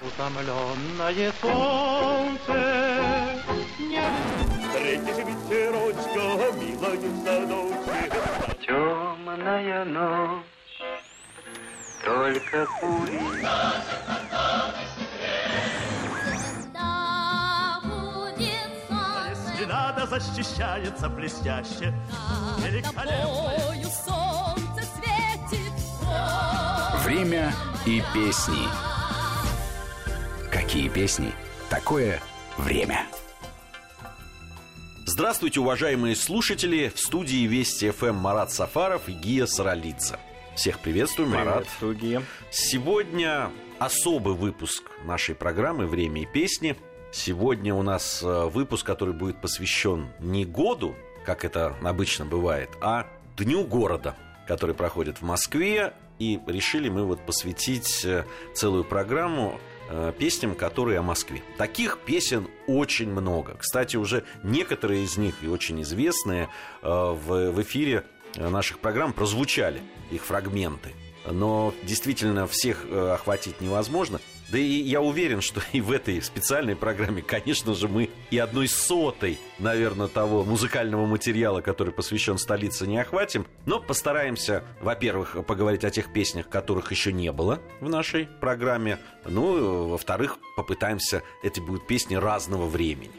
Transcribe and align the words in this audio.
Утомленное 0.00 1.32
солнце 1.40 2.54
не... 3.78 4.02
Встретишь 4.60 5.24
ветерочка, 5.24 6.24
милая 6.58 7.10
садочек. 7.24 8.12
Темная 8.66 9.84
ночь, 9.84 10.44
только 12.04 12.66
пули. 12.80 13.20
Когда 16.32 17.80
будет 17.82 18.72
солнце, 18.88 19.56
Стенада 19.56 20.06
защищается 20.06 21.08
блестяще. 21.08 21.94
Великолепно. 22.58 23.04
тобою 23.04 23.88
солнце 24.04 24.82
светит. 24.96 25.72
Время 27.04 27.54
и 27.86 28.02
песни. 28.12 28.68
Какие 30.74 30.88
песни? 30.88 31.32
Такое 31.70 32.20
время. 32.58 33.06
Здравствуйте, 35.06 35.60
уважаемые 35.60 36.16
слушатели! 36.16 36.90
В 36.92 36.98
студии 36.98 37.46
Вести 37.46 37.92
ФМ 37.92 38.16
Марат 38.16 38.50
Сафаров 38.50 39.08
и 39.08 39.12
Гия 39.12 39.46
Саралидзе. 39.46 40.18
Всех 40.56 40.80
приветствую, 40.80 41.28
Марат. 41.28 41.68
Сегодня 42.50 43.52
особый 43.78 44.34
выпуск 44.34 44.82
нашей 45.04 45.36
программы 45.36 45.86
«Время 45.86 46.22
и 46.22 46.26
песни». 46.26 46.74
Сегодня 47.12 47.72
у 47.72 47.82
нас 47.82 48.20
э, 48.20 48.46
выпуск, 48.46 48.84
который 48.84 49.14
будет 49.14 49.40
посвящен 49.40 50.08
не 50.18 50.44
году, 50.44 50.96
как 51.24 51.44
это 51.44 51.76
обычно 51.84 52.26
бывает, 52.26 52.70
а 52.80 53.06
Дню 53.36 53.62
города, 53.62 54.16
который 54.48 54.74
проходит 54.74 55.18
в 55.18 55.22
Москве. 55.22 55.94
И 56.18 56.40
решили 56.48 56.88
мы 56.88 57.04
вот 57.04 57.24
посвятить 57.24 58.04
э, 58.04 58.24
целую 58.54 58.82
программу 58.82 59.60
э, 59.88 60.12
песням, 60.18 60.54
которые 60.54 60.98
о 60.98 61.02
Москве. 61.02 61.42
Таких 61.58 61.98
песен 61.98 62.48
очень 62.66 63.10
много. 63.10 63.56
Кстати, 63.58 63.96
уже 63.96 64.24
некоторые 64.42 65.04
из 65.04 65.16
них 65.16 65.36
и 65.42 65.48
очень 65.48 65.82
известные 65.82 66.48
э, 66.82 66.88
в, 66.88 67.62
эфире 67.62 68.04
наших 68.36 68.78
программ 68.80 69.12
прозвучали, 69.12 69.80
их 70.10 70.24
фрагменты. 70.24 70.92
Но 71.30 71.72
действительно 71.82 72.46
всех 72.46 72.84
э, 72.84 73.12
охватить 73.12 73.60
невозможно. 73.60 74.20
Да 74.48 74.58
и 74.58 74.62
я 74.62 75.00
уверен, 75.00 75.40
что 75.40 75.60
и 75.72 75.80
в 75.80 75.90
этой 75.90 76.20
специальной 76.22 76.76
программе, 76.76 77.22
конечно 77.22 77.74
же, 77.74 77.88
мы 77.88 78.10
и 78.30 78.38
одной 78.38 78.68
сотой, 78.68 79.38
наверное, 79.58 80.08
того 80.08 80.44
музыкального 80.44 81.06
материала, 81.06 81.60
который 81.60 81.92
посвящен 81.92 82.36
столице, 82.38 82.86
не 82.86 82.98
охватим. 82.98 83.46
Но 83.64 83.80
постараемся, 83.80 84.62
во-первых, 84.80 85.44
поговорить 85.46 85.84
о 85.84 85.90
тех 85.90 86.12
песнях, 86.12 86.48
которых 86.48 86.90
еще 86.90 87.12
не 87.12 87.32
было 87.32 87.60
в 87.80 87.88
нашей 87.88 88.26
программе. 88.40 88.98
Ну, 89.24 89.88
во-вторых, 89.88 90.38
попытаемся, 90.56 91.22
эти 91.42 91.60
будут 91.60 91.86
песни 91.86 92.14
разного 92.14 92.66
времени. 92.66 93.12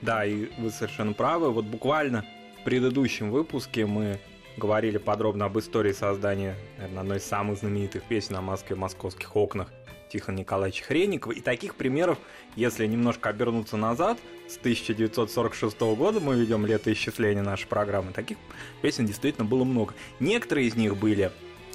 Да, 0.00 0.24
и 0.24 0.48
вы 0.58 0.70
совершенно 0.70 1.12
правы. 1.12 1.50
Вот 1.50 1.64
буквально 1.64 2.24
в 2.60 2.64
предыдущем 2.64 3.32
выпуске 3.32 3.84
мы 3.84 4.20
говорили 4.56 4.98
подробно 4.98 5.46
об 5.46 5.58
истории 5.58 5.92
создания, 5.92 6.56
наверное, 6.76 7.00
одной 7.00 7.18
из 7.18 7.24
самых 7.24 7.58
знаменитых 7.58 8.04
песен 8.04 8.36
о 8.36 8.42
Москве, 8.42 8.76
московских 8.76 9.34
окнах 9.34 9.68
Тихона 10.08 10.36
Николаевича 10.36 10.84
Хренникова. 10.84 11.32
И 11.32 11.40
таких 11.40 11.74
примеров, 11.74 12.18
если 12.56 12.86
немножко 12.86 13.28
обернуться 13.28 13.76
назад, 13.76 14.18
с 14.48 14.56
1946 14.56 15.80
года 15.80 16.20
мы 16.20 16.36
ведем 16.36 16.66
летоисчисление 16.66 17.42
нашей 17.42 17.66
программы, 17.66 18.12
таких 18.12 18.38
песен 18.82 19.06
действительно 19.06 19.44
было 19.44 19.64
много. 19.64 19.94
Некоторые 20.20 20.68
из 20.68 20.74
них 20.74 20.96
были 20.96 21.30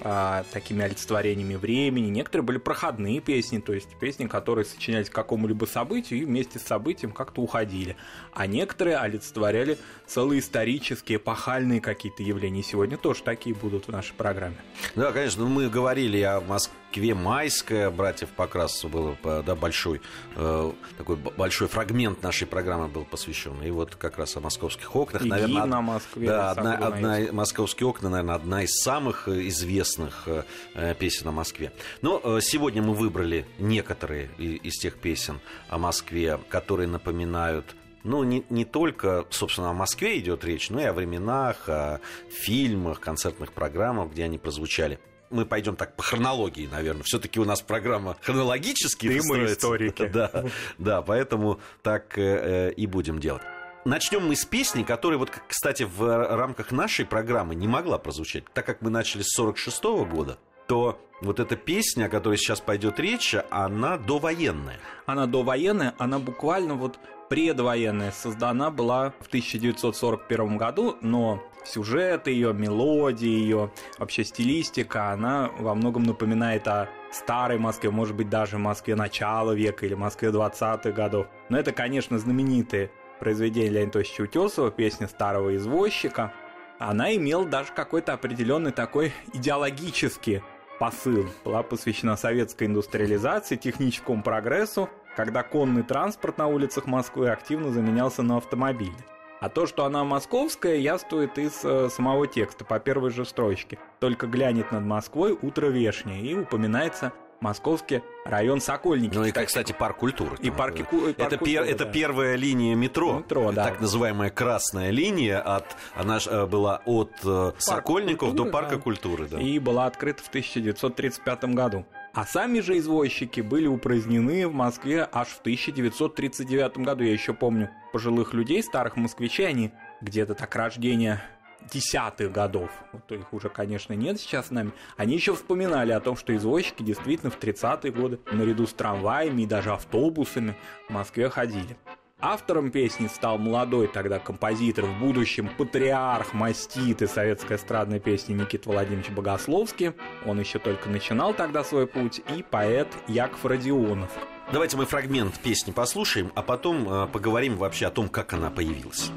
а, 0.06 0.44
такими 0.52 0.84
олицетворениями 0.84 1.56
времени, 1.56 2.10
некоторые 2.10 2.46
были 2.46 2.58
проходные 2.58 3.22
песни, 3.22 3.60
то 3.60 3.74
есть 3.74 3.88
песни, 4.00 4.28
которые 4.28 4.66
сочинялись 4.66 5.10
к 5.10 5.14
какому-либо 5.14 5.66
событию 5.66 6.22
и 6.22 6.26
вместе 6.26 6.60
с 6.60 6.64
событием 6.64 7.12
как-то 7.12 7.42
уходили. 7.42 7.96
А 8.34 8.46
некоторые 8.46 8.98
олицетворяли 8.98 9.78
целые 10.06 10.42
исторические, 10.42 11.18
эпохальные 11.18 11.80
какие-то 11.80 12.22
явления. 12.22 12.64
Сегодня 12.64 12.98
тоже 12.98 13.24
такие 13.24 13.56
будут 13.56 13.88
в 13.88 13.92
нашей 13.92 14.14
программе. 14.14 14.58
Да, 14.96 15.12
конечно, 15.12 15.46
мы 15.46 15.70
говорили 15.70 16.20
о 16.22 16.42
Москве 16.42 17.14
майская, 17.14 17.90
братьев 17.90 18.30
Покрасов 18.30 18.92
было 18.92 19.18
да, 19.24 19.56
большой, 19.56 20.02
э, 20.36 20.72
такой 20.98 21.16
большой 21.16 21.68
фрагмент 21.68 22.22
нашей 22.22 22.46
программы 22.46 22.90
был 22.90 23.06
посвящен. 23.06 23.62
И 23.64 23.72
вот 23.72 23.96
как 23.96 24.18
раз 24.18 24.36
о 24.36 24.42
московских 24.42 24.96
окнах. 24.96 25.26
И 25.26 25.30
наверное, 25.30 25.64
гимн 25.64 25.74
о 25.74 25.82
Москве, 25.82 26.28
Да, 26.28 26.52
одна, 26.52 26.76
одна 26.76 27.20
московские 27.32 27.88
окна, 27.88 28.10
наверное, 28.10 28.36
одна 28.36 28.64
из 28.64 28.76
самых 28.82 29.28
э, 29.28 29.48
известных 29.94 30.24
э, 30.28 30.44
э, 30.74 30.96
песен 30.96 31.28
о 31.28 31.32
Москве. 31.32 31.72
Но 32.02 32.20
э, 32.24 32.40
сегодня 32.42 32.82
мы 32.82 32.94
выбрали 32.94 33.46
некоторые 33.60 34.30
из 34.38 34.78
тех 34.78 34.98
песен 34.98 35.40
о 35.70 35.78
Москве, 35.78 36.40
которые 36.50 36.88
напоминают 36.88 37.76
ну, 38.04 38.24
не, 38.24 38.44
не 38.50 38.66
только, 38.66 39.26
собственно, 39.30 39.70
о 39.70 39.74
Москве 39.74 40.20
идет 40.20 40.44
речь, 40.44 40.70
но 40.70 40.82
и 40.82 40.84
о 40.84 40.92
временах, 40.92 41.70
о 41.70 42.02
фильмах, 42.30 43.00
концертных 43.00 43.54
программах, 43.54 44.12
где 44.12 44.26
они 44.26 44.38
прозвучали. 44.38 45.00
Мы 45.30 45.46
пойдем 45.46 45.78
так 45.78 45.96
по 45.96 46.04
хронологии, 46.04 46.68
наверное. 46.70 47.04
Все-таки 47.04 47.40
у 47.40 47.46
нас 47.46 47.62
программа 47.62 48.18
хронологически 48.22 49.08
Ты 49.08 49.22
мы 49.24 49.46
историки. 49.46 50.08
Да, 50.14 50.46
да, 50.78 51.02
поэтому 51.02 51.62
так 51.82 52.18
и 52.18 52.86
будем 52.88 53.20
делать. 53.20 53.44
Начнем 53.86 54.26
мы 54.26 54.38
с 54.38 54.46
песни, 54.46 54.84
которая, 54.84 55.20
вот, 55.20 55.30
кстати, 55.46 55.84
в 55.84 56.36
рамках 56.36 56.72
нашей 56.72 57.06
программы 57.06 57.54
не 57.54 57.68
могла 57.68 57.98
прозвучать. 57.98 58.46
Так 58.54 58.66
как 58.66 58.82
мы 58.82 58.90
начали 58.90 59.24
с 59.24 59.36
46 59.36 59.84
года, 60.10 60.38
то 60.68 61.02
вот 61.22 61.42
эта 61.42 61.58
песня, 61.58 62.06
о 62.06 62.10
которой 62.10 62.38
сейчас 62.38 62.62
пойдет 62.62 62.98
речь, 62.98 63.36
она 63.50 63.98
довоенная. 63.98 64.80
Она 65.06 65.26
довоенная, 65.26 65.96
она 65.98 66.20
буквально 66.20 66.76
вот 66.76 66.98
предвоенная, 67.28 68.14
создана 68.14 68.72
была 68.72 69.12
в 69.20 69.28
1941 69.28 70.58
году, 70.58 70.96
но 71.02 71.44
сюжет 71.66 72.28
ее, 72.28 72.54
мелодия 72.54 73.28
ее, 73.28 73.70
вообще 73.98 74.24
стилистика, 74.24 75.12
она 75.12 75.50
во 75.60 75.76
многом 75.76 76.04
напоминает 76.04 76.70
о 76.70 76.90
старой 77.12 77.58
Москве, 77.58 77.90
может 77.90 78.16
быть, 78.16 78.30
даже 78.30 78.58
Москве 78.58 78.96
начала 78.96 79.52
века 79.52 79.86
или 79.86 79.94
Москве 79.94 80.30
20-х 80.30 80.92
годов. 80.92 81.28
Но 81.50 81.58
это, 81.60 81.74
конечно, 81.74 82.18
знаменитые 82.18 82.90
произведения 83.24 83.70
Леонида 83.70 84.00
Тощича 84.00 84.24
Утесова, 84.24 84.70
песня 84.70 85.08
старого 85.08 85.56
извозчика. 85.56 86.34
Она 86.78 87.16
имела 87.16 87.46
даже 87.46 87.72
какой-то 87.72 88.12
определенный 88.12 88.74
такой 88.74 89.14
идеологический 89.32 90.42
посыл. 90.78 91.30
Была 91.46 91.64
посвящена 91.64 92.18
советской 92.18 92.66
индустриализации, 92.66 93.56
техническому 93.56 94.22
прогрессу, 94.22 94.90
когда 95.16 95.42
конный 95.42 95.84
транспорт 95.84 96.38
на 96.38 96.48
улицах 96.48 96.86
Москвы 96.86 97.30
активно 97.30 97.72
заменялся 97.72 98.24
на 98.24 98.36
автомобили. 98.36 98.92
А 99.40 99.48
то, 99.48 99.68
что 99.68 99.86
она 99.86 100.04
московская, 100.04 100.76
яствует 100.76 101.38
из 101.38 101.64
э, 101.64 101.88
самого 101.90 102.28
текста 102.28 102.66
по 102.66 102.78
первой 102.78 103.12
же 103.12 103.24
строчке. 103.24 103.80
Только 104.02 104.28
глянет 104.28 104.74
над 104.74 104.84
Москвой 104.84 105.38
утро 105.42 105.68
вешнее, 105.68 106.22
и 106.22 106.36
упоминается 106.36 107.14
московский 107.44 108.02
район 108.26 108.62
Сокольники. 108.62 109.14
Ну 109.14 109.26
и, 109.26 109.32
как, 109.32 109.48
кстати, 109.48 109.74
парк 109.74 109.98
культуры. 109.98 110.38
И 110.40 110.48
и 110.48 110.50
парк 110.50 110.80
это, 110.80 111.36
пер- 111.36 111.38
культуры, 111.38 111.68
это 111.68 111.86
да. 111.86 111.92
первая 111.92 112.36
линия 112.36 112.76
метро. 112.76 113.20
Метро, 113.20 113.52
да. 113.52 113.66
Так 113.66 113.82
называемая 113.82 114.30
красная 114.30 114.90
линия. 114.90 115.40
От, 115.40 115.76
она 115.96 116.20
э, 116.26 116.46
была 116.48 116.82
от 116.86 117.12
э, 117.24 117.52
Сокольников 117.58 118.30
культуры, 118.30 118.50
до 118.50 118.52
парка 118.52 118.76
да. 118.78 118.82
культуры. 118.82 119.28
Да. 119.28 119.40
и 119.40 119.60
была 119.60 119.86
открыта 119.86 120.24
в 120.24 120.30
1935 120.30 121.44
году. 121.54 121.86
А 122.14 122.26
сами 122.26 122.60
же 122.60 122.78
извозчики 122.78 123.42
были 123.42 123.68
упразднены 123.68 124.48
в 124.48 124.54
Москве 124.54 125.08
аж 125.12 125.28
в 125.30 125.40
1939 125.40 126.78
году. 126.78 127.04
Я 127.04 127.12
еще 127.12 127.34
помню 127.34 127.72
пожилых 127.92 128.34
людей, 128.34 128.64
старых 128.64 128.96
москвичей, 128.96 129.48
они 129.48 129.72
где-то 130.02 130.36
так 130.36 130.56
рождения 130.56 131.24
десятых 131.72 132.32
годов, 132.32 132.72
вот 132.92 133.12
их 133.12 133.34
уже, 133.34 133.50
конечно, 133.50 133.94
нет 133.94 134.20
сейчас 134.20 134.48
с 134.48 134.52
нами, 134.52 134.72
они 134.98 135.16
еще 135.16 135.36
вспоминали 135.36 135.92
о 135.92 136.00
том, 136.00 136.16
что 136.16 136.36
извозчики 136.36 136.84
действительно 136.84 137.32
в 137.32 137.40
30-е 137.40 137.92
годы 137.92 138.20
наряду 138.32 138.68
с 138.68 138.74
трамваями 138.74 139.44
и 139.44 139.46
даже 139.46 139.72
автобусами 139.72 140.56
в 140.88 140.94
Москве 140.94 141.30
ходили. 141.30 141.78
Автором 142.26 142.72
песни 142.72 143.08
стал 143.08 143.38
молодой 143.38 143.88
тогда 143.88 144.18
композитор, 144.18 144.86
в 144.86 144.98
будущем 144.98 145.50
патриарх 145.58 146.34
маститы 146.34 147.06
советской 147.06 147.58
эстрадной 147.58 148.00
песни 148.00 148.34
Никита 148.34 148.70
Владимирович 148.70 149.10
Богословский. 149.10 149.92
Он 150.26 150.40
еще 150.40 150.58
только 150.58 150.90
начинал 150.90 151.34
тогда 151.34 151.66
свой 151.66 151.86
путь, 151.86 152.22
и 152.34 152.42
поэт 152.42 152.88
Яков 153.10 153.44
Родионов. 153.44 154.10
Давайте 154.54 154.78
мы 154.78 154.86
фрагмент 154.86 155.38
песни 155.40 155.72
послушаем, 155.72 156.32
а 156.34 156.44
потом 156.44 156.88
э, 156.88 157.08
поговорим 157.08 157.58
вообще 157.58 157.88
о 157.88 157.92
том, 157.92 158.08
как 158.08 158.32
она 158.32 158.50
появилась. 158.50 159.12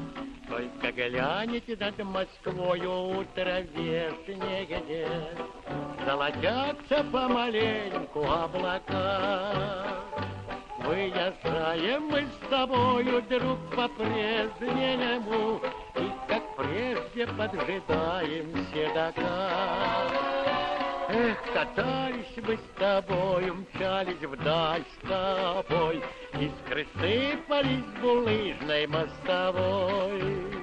Глянете 0.97 1.77
над 1.79 2.03
Москвою 2.03 3.19
утро 3.19 3.61
вешнее, 3.75 5.05
Золотятся 6.03 7.03
помаленьку 7.11 8.23
облака. 8.23 9.93
Выезжаем 10.79 12.07
мы 12.07 12.25
с 12.25 12.49
тобою, 12.49 13.21
друг, 13.29 13.59
по-прежнему, 13.75 15.61
И, 15.97 16.11
как 16.27 16.55
прежде, 16.55 17.27
поджидаем 17.27 18.65
седока. 18.73 19.51
Эх, 21.09 21.37
катались 21.53 22.43
бы 22.43 22.57
с 22.57 22.79
тобой, 22.79 23.51
мчались 23.51 24.23
вдаль 24.23 24.83
с 24.95 25.07
тобой, 25.07 26.01
Искры 26.33 26.87
сыпались 26.99 27.85
с 27.85 28.01
булыжной 28.01 28.87
мостовой. 28.87 30.57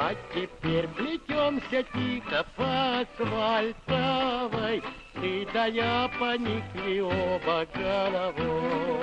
А 0.00 0.14
теперь 0.32 0.86
плетемся 0.90 1.82
тихо 1.92 2.46
по 2.54 3.00
асфальтовой, 3.00 4.80
Ты 5.14 5.48
да 5.52 5.66
я 5.66 6.08
поникли 6.20 7.00
оба 7.00 7.66
головой. 7.74 9.02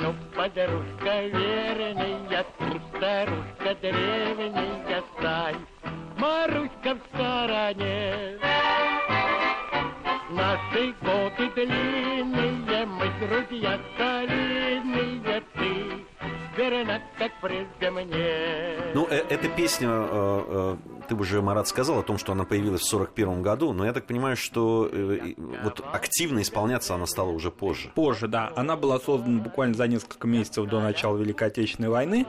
Ну, 0.00 0.14
подружка 0.34 1.26
верная, 1.26 2.46
тут 2.58 2.80
старушка 2.96 3.74
древняя, 3.82 5.02
стань, 5.18 5.66
Маруська 6.16 6.94
в 6.94 7.00
стороне. 7.12 8.38
Наши 10.30 10.94
годы 11.02 11.50
длинные, 11.54 12.86
мы 12.86 13.10
друзья 13.20 13.78
старинные, 13.94 15.43
ты 16.54 16.62
верна, 16.62 17.00
как 17.18 17.32
прежде 17.40 17.90
мне. 17.90 18.92
Ну, 18.94 19.06
э, 19.10 19.24
эта 19.28 19.48
песня, 19.48 19.88
э, 19.90 19.96
э, 20.10 20.76
ты 21.08 21.14
уже, 21.14 21.42
Марат, 21.42 21.68
сказал 21.68 21.98
о 21.98 22.02
том, 22.02 22.18
что 22.18 22.32
она 22.32 22.44
появилась 22.44 22.82
в 22.82 22.86
41 22.86 23.42
году, 23.42 23.72
но 23.72 23.84
я 23.84 23.92
так 23.92 24.06
понимаю, 24.06 24.36
что 24.36 24.88
э, 24.90 25.34
вот 25.62 25.82
активно 25.92 26.40
исполняться 26.40 26.94
она 26.94 27.06
стала 27.06 27.30
уже 27.30 27.50
позже. 27.50 27.90
Позже, 27.94 28.28
да. 28.28 28.52
Она 28.56 28.76
была 28.76 28.98
создана 28.98 29.42
буквально 29.42 29.74
за 29.74 29.86
несколько 29.86 30.26
месяцев 30.26 30.66
до 30.66 30.80
начала 30.80 31.16
Великой 31.16 31.48
Отечественной 31.48 31.90
войны. 31.90 32.26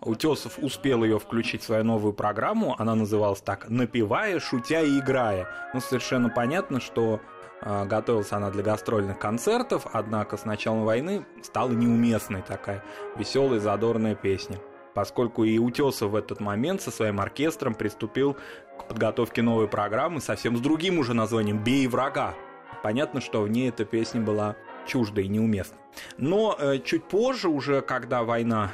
Утесов 0.00 0.58
успел 0.58 1.04
ее 1.04 1.18
включить 1.18 1.62
в 1.62 1.66
свою 1.66 1.84
новую 1.84 2.12
программу. 2.12 2.76
Она 2.78 2.94
называлась 2.94 3.40
так 3.40 3.68
«Напевая, 3.68 4.40
шутя 4.40 4.82
и 4.82 4.98
играя». 4.98 5.48
Ну, 5.72 5.80
совершенно 5.80 6.28
понятно, 6.28 6.80
что 6.80 7.20
готовилась 7.66 8.30
она 8.32 8.50
для 8.50 8.62
гастрольных 8.62 9.18
концертов, 9.18 9.86
однако 9.92 10.36
с 10.36 10.44
началом 10.44 10.84
войны 10.84 11.26
стала 11.42 11.70
неуместной 11.70 12.42
такая 12.42 12.84
веселая, 13.16 13.58
задорная 13.58 14.14
песня. 14.14 14.58
Поскольку 14.94 15.44
и 15.44 15.58
Утесов 15.58 16.12
в 16.12 16.16
этот 16.16 16.40
момент 16.40 16.80
со 16.80 16.90
своим 16.90 17.20
оркестром 17.20 17.74
приступил 17.74 18.36
к 18.78 18.84
подготовке 18.88 19.42
новой 19.42 19.68
программы 19.68 20.20
совсем 20.20 20.56
с 20.56 20.60
другим 20.60 20.98
уже 20.98 21.12
названием 21.12 21.62
«Бей 21.62 21.86
врага». 21.86 22.34
Понятно, 22.82 23.20
что 23.20 23.42
в 23.42 23.48
ней 23.48 23.68
эта 23.68 23.84
песня 23.84 24.20
была 24.20 24.56
чужда 24.86 25.20
и 25.20 25.28
неуместна. 25.28 25.76
Но 26.16 26.56
э, 26.58 26.78
чуть 26.78 27.04
позже, 27.04 27.48
уже 27.48 27.82
когда 27.82 28.22
война 28.22 28.70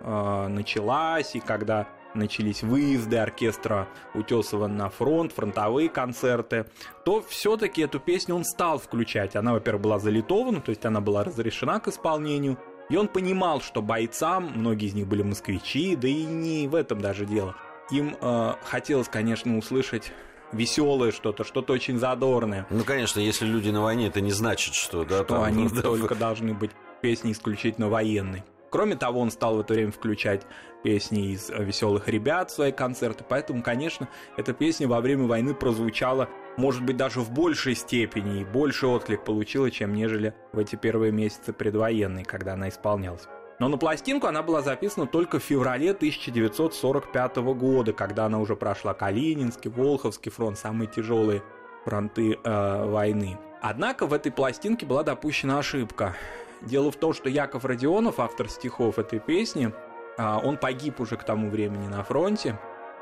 э, 0.00 0.48
началась 0.48 1.34
и 1.36 1.40
когда 1.40 1.88
начались 2.14 2.62
выезды 2.62 3.16
оркестра 3.16 3.88
Утесова 4.14 4.66
на 4.66 4.88
фронт, 4.88 5.32
фронтовые 5.32 5.88
концерты, 5.88 6.66
то 7.04 7.22
все-таки 7.28 7.82
эту 7.82 8.00
песню 8.00 8.34
он 8.34 8.44
стал 8.44 8.78
включать. 8.78 9.36
Она, 9.36 9.52
во-первых, 9.52 9.82
была 9.82 9.98
залитована, 9.98 10.60
то 10.60 10.70
есть 10.70 10.84
она 10.84 11.00
была 11.00 11.24
разрешена 11.24 11.80
к 11.80 11.88
исполнению. 11.88 12.58
И 12.88 12.96
он 12.96 13.08
понимал, 13.08 13.60
что 13.60 13.80
бойцам, 13.80 14.52
многие 14.54 14.88
из 14.88 14.94
них 14.94 15.06
были 15.06 15.22
москвичи, 15.22 15.96
да 15.96 16.08
и 16.08 16.24
не 16.24 16.68
в 16.68 16.74
этом 16.74 17.00
даже 17.00 17.24
дело. 17.24 17.54
Им 17.90 18.16
э, 18.20 18.54
хотелось, 18.64 19.08
конечно, 19.08 19.56
услышать 19.56 20.12
веселое 20.52 21.12
что-то, 21.12 21.44
что-то 21.44 21.72
очень 21.72 21.98
задорное. 21.98 22.66
Ну, 22.70 22.84
конечно, 22.84 23.20
если 23.20 23.46
люди 23.46 23.70
на 23.70 23.82
войне, 23.82 24.08
это 24.08 24.20
не 24.20 24.32
значит, 24.32 24.74
что... 24.74 25.04
Да, 25.04 25.16
что 25.16 25.24
там, 25.24 25.42
они 25.42 25.68
да, 25.74 25.82
только 25.82 26.14
должны 26.14 26.54
быть 26.54 26.70
песни 27.00 27.32
исключительно 27.32 27.88
военные. 27.88 28.44
Кроме 28.72 28.96
того, 28.96 29.20
он 29.20 29.30
стал 29.30 29.56
в 29.56 29.60
это 29.60 29.74
время 29.74 29.92
включать 29.92 30.46
песни 30.82 31.32
из 31.32 31.50
«Веселых 31.50 32.08
ребят» 32.08 32.50
в 32.50 32.54
свои 32.54 32.72
концерты, 32.72 33.22
поэтому, 33.28 33.62
конечно, 33.62 34.08
эта 34.38 34.54
песня 34.54 34.88
во 34.88 35.02
время 35.02 35.26
войны 35.26 35.54
прозвучала, 35.54 36.30
может 36.56 36.82
быть, 36.82 36.96
даже 36.96 37.20
в 37.20 37.30
большей 37.30 37.74
степени 37.74 38.40
и 38.40 38.44
больше 38.46 38.86
отклик 38.86 39.24
получила, 39.24 39.70
чем 39.70 39.94
нежели 39.94 40.34
в 40.54 40.58
эти 40.58 40.76
первые 40.76 41.12
месяцы 41.12 41.52
предвоенные, 41.52 42.24
когда 42.24 42.54
она 42.54 42.70
исполнялась. 42.70 43.28
Но 43.58 43.68
на 43.68 43.76
пластинку 43.76 44.26
она 44.26 44.42
была 44.42 44.62
записана 44.62 45.06
только 45.06 45.38
в 45.38 45.44
феврале 45.44 45.90
1945 45.90 47.36
года, 47.36 47.92
когда 47.92 48.24
она 48.24 48.40
уже 48.40 48.56
прошла 48.56 48.94
Калининский, 48.94 49.70
Волховский 49.70 50.32
фронт, 50.32 50.58
самые 50.58 50.88
тяжелые 50.88 51.42
фронты 51.84 52.38
э, 52.42 52.84
войны. 52.86 53.38
Однако 53.60 54.06
в 54.06 54.14
этой 54.14 54.32
пластинке 54.32 54.86
была 54.86 55.04
допущена 55.04 55.58
ошибка. 55.58 56.16
Дело 56.62 56.92
в 56.92 56.96
том, 56.96 57.12
что 57.12 57.28
Яков 57.28 57.64
Родионов, 57.64 58.20
автор 58.20 58.48
стихов 58.48 58.98
этой 58.98 59.18
песни, 59.18 59.72
а, 60.16 60.38
он 60.38 60.56
погиб 60.56 61.00
уже 61.00 61.16
к 61.16 61.24
тому 61.24 61.50
времени 61.50 61.88
на 61.88 62.04
фронте. 62.04 62.58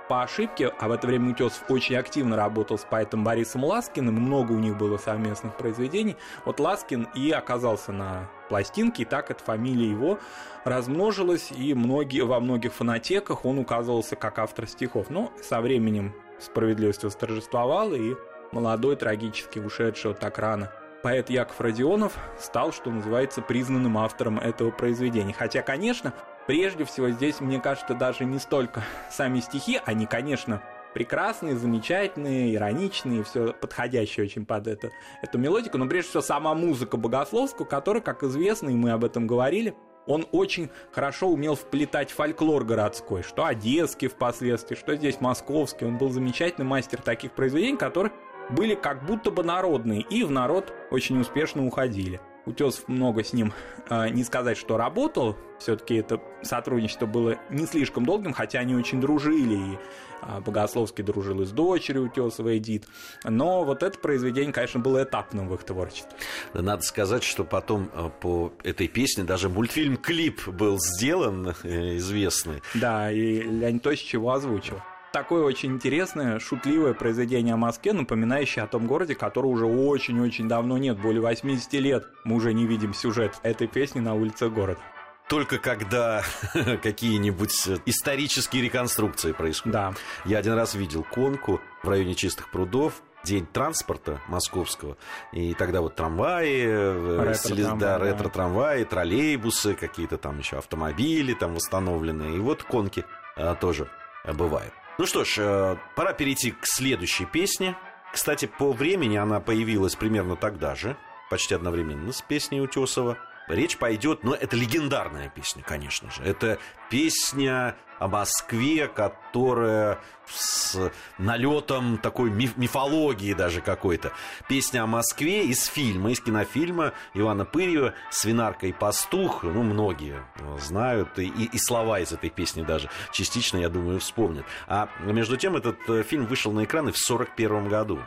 По 0.09 0.23
ошибке, 0.23 0.73
а 0.81 0.89
в 0.89 0.93
это 0.93 1.07
время 1.07 1.31
Утесов 1.31 1.63
очень 1.69 1.95
активно 1.95 2.37
работал 2.37 2.79
с 2.79 2.85
поэтом 2.85 3.23
Борисом 3.23 3.65
Ласкиным, 3.65 4.17
много 4.17 4.53
у 4.53 4.59
них 4.59 4.77
было 4.77 4.97
совместных 4.97 5.57
произведений. 5.57 6.17
Вот 6.45 6.59
Ласкин 6.59 7.07
и 7.15 7.31
оказался 7.31 7.93
на 7.93 8.29
пластинке, 8.49 9.03
и 9.03 9.07
так 9.07 9.31
эта 9.31 9.45
фамилия 9.45 9.89
его 9.89 10.19
размножилась, 10.65 11.53
и 11.53 11.75
многие, 11.75 12.23
во 12.23 12.41
многих 12.41 12.73
фонотеках 12.73 13.45
он 13.45 13.61
указывался 13.61 14.17
как 14.17 14.41
автор 14.41 14.67
стихов. 14.67 15.11
Но 15.11 15.33
со 15.41 15.61
временем 15.61 16.13
справедливость 16.41 17.05
восторжествовала, 17.05 17.95
и 17.95 18.17
молодой, 18.51 18.97
трагически 18.97 19.61
ушедший 19.61 20.11
вот 20.11 20.19
так 20.19 20.39
рано 20.39 20.73
поэт 21.03 21.31
Яков 21.31 21.61
Родионов 21.61 22.17
стал, 22.39 22.73
что 22.73 22.91
называется, 22.91 23.43
признанным 23.43 23.99
автором 23.99 24.39
этого 24.39 24.71
произведения. 24.71 25.33
Хотя, 25.33 25.63
конечно, 25.63 26.13
прежде 26.47 26.85
всего 26.85 27.11
здесь, 27.11 27.41
мне 27.41 27.61
кажется, 27.61 27.95
даже 27.95 28.25
не 28.25 28.39
столько 28.39 28.83
сами 29.11 29.41
стихи, 29.41 29.81
они, 29.85 30.07
конечно, 30.07 30.63
прекрасные, 30.95 31.57
замечательные, 31.57 32.55
ироничные, 32.55 33.23
все 33.25 33.53
подходящие 33.53 34.27
очень 34.27 34.45
под 34.45 34.67
это, 34.67 34.91
эту 35.23 35.39
мелодику, 35.39 35.79
но 35.79 35.87
прежде 35.87 36.11
всего 36.11 36.23
сама 36.23 36.55
музыка 36.55 36.97
Богословского, 36.97 37.67
которая, 37.67 38.03
как 38.03 38.23
известно, 38.23 38.71
и 38.71 38.75
мы 38.75 38.91
об 38.91 39.05
этом 39.05 39.27
говорили, 39.27 39.75
он 40.07 40.27
очень 40.33 40.71
хорошо 40.93 41.29
умел 41.29 41.55
вплетать 41.55 42.11
фольклор 42.11 42.65
городской, 42.65 43.23
что 43.23 43.45
одесский 43.45 44.09
впоследствии, 44.09 44.75
что 44.75 44.97
здесь 44.97 45.21
московский. 45.21 45.85
Он 45.85 45.99
был 45.99 46.11
замечательный 46.11 46.65
мастер 46.65 47.01
таких 47.01 47.33
произведений, 47.33 47.77
которые 47.77 48.13
были 48.53 48.75
как 48.75 49.05
будто 49.05 49.31
бы 49.31 49.43
народные 49.43 50.03
и 50.03 50.25
в 50.25 50.31
народ 50.31 50.73
очень 50.91 51.21
успешно 51.21 51.67
уходили. 51.67 52.21
Утесов 52.47 52.89
много 52.89 53.23
с 53.23 53.33
ним, 53.33 53.53
э, 53.89 54.09
не 54.09 54.25
сказать, 54.25 54.57
что 54.57 54.77
работал, 54.77 55.37
все-таки 55.59 55.97
это 55.97 56.21
сотрудничество 56.43 57.07
было 57.07 57.39
не 57.51 57.67
слишком 57.67 58.07
долгим, 58.07 58.33
хотя 58.33 58.61
они 58.61 58.75
очень 58.75 59.01
дружили, 59.01 59.55
и 59.55 59.79
э, 60.23 60.41
Богословский 60.41 61.05
дружил 61.05 61.43
и 61.43 61.45
с 61.45 61.51
дочерью 61.51 62.05
Утесова 62.05 62.57
Эдит, 62.57 62.87
но 63.25 63.65
вот 63.65 63.83
это 63.83 63.99
произведение, 63.99 64.53
конечно, 64.53 64.81
было 64.81 65.03
этапным 65.05 65.49
в 65.49 65.55
их 65.55 65.65
творчестве. 65.65 66.17
Надо 66.55 66.83
сказать, 66.83 67.23
что 67.23 67.45
потом 67.45 67.91
э, 67.93 68.11
по 68.21 68.53
этой 68.65 68.89
песне 68.89 69.25
даже 69.25 69.49
мультфильм-клип 69.49 70.49
был 70.49 70.79
сделан, 70.81 71.55
э, 71.63 71.97
известный. 71.99 72.63
Да, 72.75 73.13
и 73.13 73.43
Леонид 73.43 73.83
Тосич 73.83 74.15
его 74.15 74.33
озвучил 74.33 74.81
такое 75.13 75.45
очень 75.45 75.73
интересное, 75.73 76.39
шутливое 76.39 76.95
произведение 76.95 77.55
о 77.55 77.57
Москве, 77.57 77.93
напоминающее 77.93 78.65
о 78.65 78.67
том 78.67 78.87
городе, 78.87 79.15
который 79.15 79.47
уже 79.47 79.67
очень-очень 79.67 80.49
давно 80.49 80.79
нет, 80.79 80.99
более 80.99 81.21
80 81.21 81.73
лет. 81.75 82.07
Мы 82.25 82.37
уже 82.37 82.53
не 82.53 82.67
видим 82.67 82.95
сюжет 82.95 83.35
этой 83.43 83.67
песни 83.67 84.01
на 84.01 84.15
улице 84.15 84.49
города. 84.49 84.81
Только 85.29 85.59
когда 85.59 86.23
какие-нибудь 86.83 87.69
исторические 87.87 88.63
реконструкции 88.63 89.33
происходят. 89.33 89.73
Да. 89.73 89.95
Я 90.25 90.39
один 90.39 90.55
раз 90.55 90.75
видел 90.75 91.05
конку 91.05 91.61
в 91.85 91.89
районе 91.89 92.15
Чистых 92.17 92.51
прудов, 92.51 92.95
день 93.23 93.47
транспорта 93.47 94.21
московского, 94.27 94.97
и 95.33 95.55
тогда 95.55 95.83
вот 95.83 95.95
трамваи, 95.95 96.65
ретро-трамваи, 96.65 97.79
да, 97.79 97.99
ретро-трамваи, 97.99 98.85
троллейбусы, 98.85 99.75
какие-то 99.75 100.19
там 100.19 100.39
еще 100.39 100.59
автомобили 100.59 101.35
там 101.35 101.55
восстановленные, 101.55 102.37
и 102.37 102.41
вот 102.41 102.65
конки 102.65 103.05
а, 103.37 103.55
тоже 103.55 103.89
бывают. 104.35 104.73
Ну 105.01 105.07
что 105.07 105.25
ж, 105.25 105.79
пора 105.97 106.13
перейти 106.13 106.51
к 106.51 106.67
следующей 106.67 107.25
песне. 107.25 107.75
Кстати, 108.13 108.45
по 108.45 108.71
времени 108.71 109.17
она 109.17 109.41
появилась 109.41 109.97
примерно 109.97 110.37
тогда 110.37 110.75
же, 110.75 110.95
почти 111.31 111.55
одновременно 111.55 112.13
с 112.13 112.21
песней 112.21 112.61
Утесова. 112.61 113.17
Речь 113.51 113.77
пойдет, 113.77 114.25
но 114.25 114.35
это 114.35 114.57
легендарная 114.57 115.29
песня, 115.29 115.63
конечно 115.63 116.11
же. 116.11 116.23
Это 116.23 116.59
песня 116.89 117.77
о 117.99 118.09
Москве, 118.09 118.89
которая 118.89 119.99
с 120.27 120.91
налетом 121.19 121.99
такой 121.99 122.31
миф, 122.31 122.57
мифологии 122.57 123.35
даже 123.35 123.61
какой-то. 123.61 124.13
Песня 124.49 124.85
о 124.85 124.87
Москве 124.87 125.45
из 125.45 125.67
фильма, 125.67 126.11
из 126.11 126.21
кинофильма 126.21 126.93
Ивана 127.15 127.45
Пырьева 127.45 127.95
«Свинарка 128.11 128.67
и 128.67 128.73
пастух». 128.73 129.43
Ну, 129.43 129.63
многие 129.63 130.25
знают, 130.59 131.19
и, 131.19 131.27
и 131.27 131.59
слова 131.59 132.01
из 132.01 132.13
этой 132.13 132.31
песни 132.31 132.63
даже 132.63 132.89
частично, 133.13 133.59
я 133.59 133.69
думаю, 133.69 134.01
вспомнят. 134.01 134.47
А 134.67 134.89
между 135.01 135.37
тем, 135.37 135.57
этот 135.57 135.79
фильм 136.07 136.27
вышел 136.27 136.53
на 136.53 136.65
экраны 136.65 136.93
в 136.93 136.97
1941 136.97 137.69
году. 137.69 137.99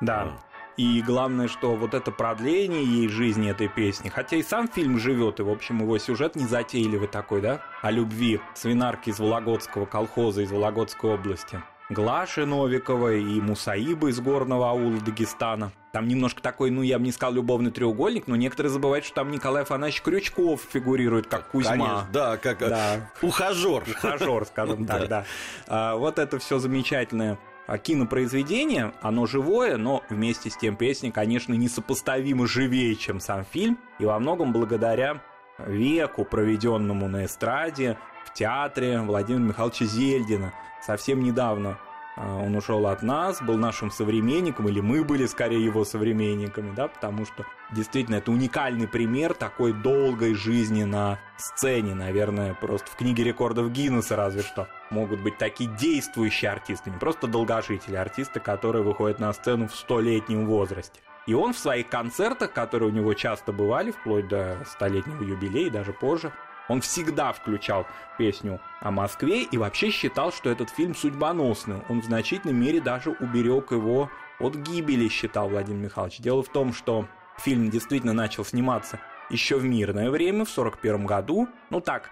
Да. 0.00 0.38
И 0.80 1.02
главное, 1.02 1.46
что 1.46 1.76
вот 1.76 1.92
это 1.92 2.10
продление 2.10 2.82
ей 2.82 3.06
жизни 3.06 3.50
этой 3.50 3.68
песни, 3.68 4.08
хотя 4.08 4.36
и 4.36 4.42
сам 4.42 4.66
фильм 4.66 4.98
живет, 4.98 5.38
и, 5.38 5.42
в 5.42 5.50
общем, 5.50 5.80
его 5.80 5.98
сюжет 5.98 6.36
не 6.36 6.46
затейливый 6.46 7.06
такой, 7.06 7.42
да, 7.42 7.60
о 7.82 7.90
любви 7.90 8.40
свинарки 8.54 9.10
из 9.10 9.18
Вологодского 9.18 9.84
колхоза, 9.84 10.40
из 10.40 10.50
Вологодской 10.50 11.10
области. 11.12 11.62
Глаши 11.90 12.46
Новиковой 12.46 13.22
и 13.22 13.42
Мусаиба 13.42 14.08
из 14.08 14.20
горного 14.20 14.70
аула 14.70 14.98
Дагестана. 15.04 15.70
Там 15.92 16.08
немножко 16.08 16.40
такой, 16.40 16.70
ну, 16.70 16.80
я 16.80 16.98
бы 16.98 17.04
не 17.04 17.12
сказал 17.12 17.34
любовный 17.34 17.72
треугольник, 17.72 18.26
но 18.26 18.36
некоторые 18.36 18.70
забывают, 18.70 19.04
что 19.04 19.16
там 19.16 19.30
Николай 19.30 19.64
Афанасьевич 19.64 20.00
Крючков 20.00 20.62
фигурирует 20.72 21.26
как 21.26 21.48
Кузьма. 21.48 21.72
Конечно, 21.72 22.06
да, 22.10 22.36
как 22.38 22.60
да. 22.60 23.10
ухажер. 23.20 23.82
Ухажер, 23.82 24.46
скажем 24.46 24.86
так, 24.86 25.08
да. 25.08 25.24
А, 25.66 25.96
вот 25.96 26.18
это 26.18 26.38
все 26.38 26.58
замечательное 26.58 27.38
кинопроизведение, 27.78 28.92
оно 29.00 29.26
живое, 29.26 29.76
но 29.76 30.02
вместе 30.08 30.50
с 30.50 30.56
тем 30.56 30.76
песни, 30.76 31.10
конечно, 31.10 31.54
несопоставимо 31.54 32.46
живее, 32.46 32.96
чем 32.96 33.20
сам 33.20 33.44
фильм, 33.44 33.78
и 33.98 34.04
во 34.04 34.18
многом 34.18 34.52
благодаря 34.52 35.22
веку, 35.66 36.24
проведенному 36.24 37.08
на 37.08 37.26
эстраде, 37.26 37.96
в 38.24 38.32
театре 38.32 39.00
Владимира 39.00 39.44
Михайловича 39.44 39.84
Зельдина. 39.84 40.52
Совсем 40.82 41.22
недавно 41.22 41.78
а, 42.16 42.36
он 42.36 42.54
ушел 42.54 42.86
от 42.86 43.02
нас, 43.02 43.40
был 43.42 43.56
нашим 43.56 43.90
современником, 43.90 44.68
или 44.68 44.80
мы 44.80 45.04
были 45.04 45.26
скорее 45.26 45.64
его 45.64 45.84
современниками, 45.84 46.74
да, 46.74 46.88
потому 46.88 47.24
что 47.24 47.44
действительно 47.72 48.16
это 48.16 48.30
уникальный 48.30 48.88
пример 48.88 49.34
такой 49.34 49.72
долгой 49.72 50.34
жизни 50.34 50.84
на 50.84 51.18
сцене, 51.36 51.94
наверное, 51.94 52.54
просто 52.54 52.90
в 52.90 52.96
книге 52.96 53.24
рекордов 53.24 53.70
Гиннесса 53.72 54.16
разве 54.16 54.42
что 54.42 54.68
могут 54.90 55.20
быть 55.20 55.38
такие 55.38 55.70
действующие 55.70 56.50
артисты, 56.50 56.90
не 56.90 56.98
просто 56.98 57.26
долгожители, 57.26 57.96
а 57.96 58.02
артисты, 58.02 58.40
которые 58.40 58.82
выходят 58.82 59.18
на 59.18 59.32
сцену 59.32 59.68
в 59.68 59.74
столетнем 59.74 60.46
возрасте. 60.46 61.00
И 61.26 61.34
он 61.34 61.52
в 61.52 61.58
своих 61.58 61.88
концертах, 61.88 62.52
которые 62.52 62.90
у 62.90 62.92
него 62.92 63.14
часто 63.14 63.52
бывали, 63.52 63.92
вплоть 63.92 64.28
до 64.28 64.58
столетнего 64.66 65.22
юбилея, 65.22 65.70
даже 65.70 65.92
позже, 65.92 66.32
он 66.68 66.80
всегда 66.80 67.32
включал 67.32 67.86
песню 68.16 68.60
о 68.80 68.92
Москве 68.92 69.42
и 69.42 69.58
вообще 69.58 69.90
считал, 69.90 70.32
что 70.32 70.50
этот 70.50 70.70
фильм 70.70 70.94
судьбоносный. 70.94 71.82
Он 71.88 72.00
в 72.00 72.04
значительной 72.04 72.54
мере 72.54 72.80
даже 72.80 73.10
уберег 73.10 73.72
его 73.72 74.08
от 74.38 74.54
гибели, 74.54 75.08
считал 75.08 75.48
Владимир 75.48 75.86
Михайлович. 75.86 76.18
Дело 76.18 76.44
в 76.44 76.48
том, 76.48 76.72
что 76.72 77.08
фильм 77.38 77.70
действительно 77.70 78.12
начал 78.12 78.44
сниматься 78.44 79.00
еще 79.30 79.56
в 79.56 79.64
мирное 79.64 80.10
время, 80.10 80.44
в 80.44 80.52
1941 80.52 81.06
году. 81.06 81.48
Ну 81.70 81.80
так, 81.80 82.10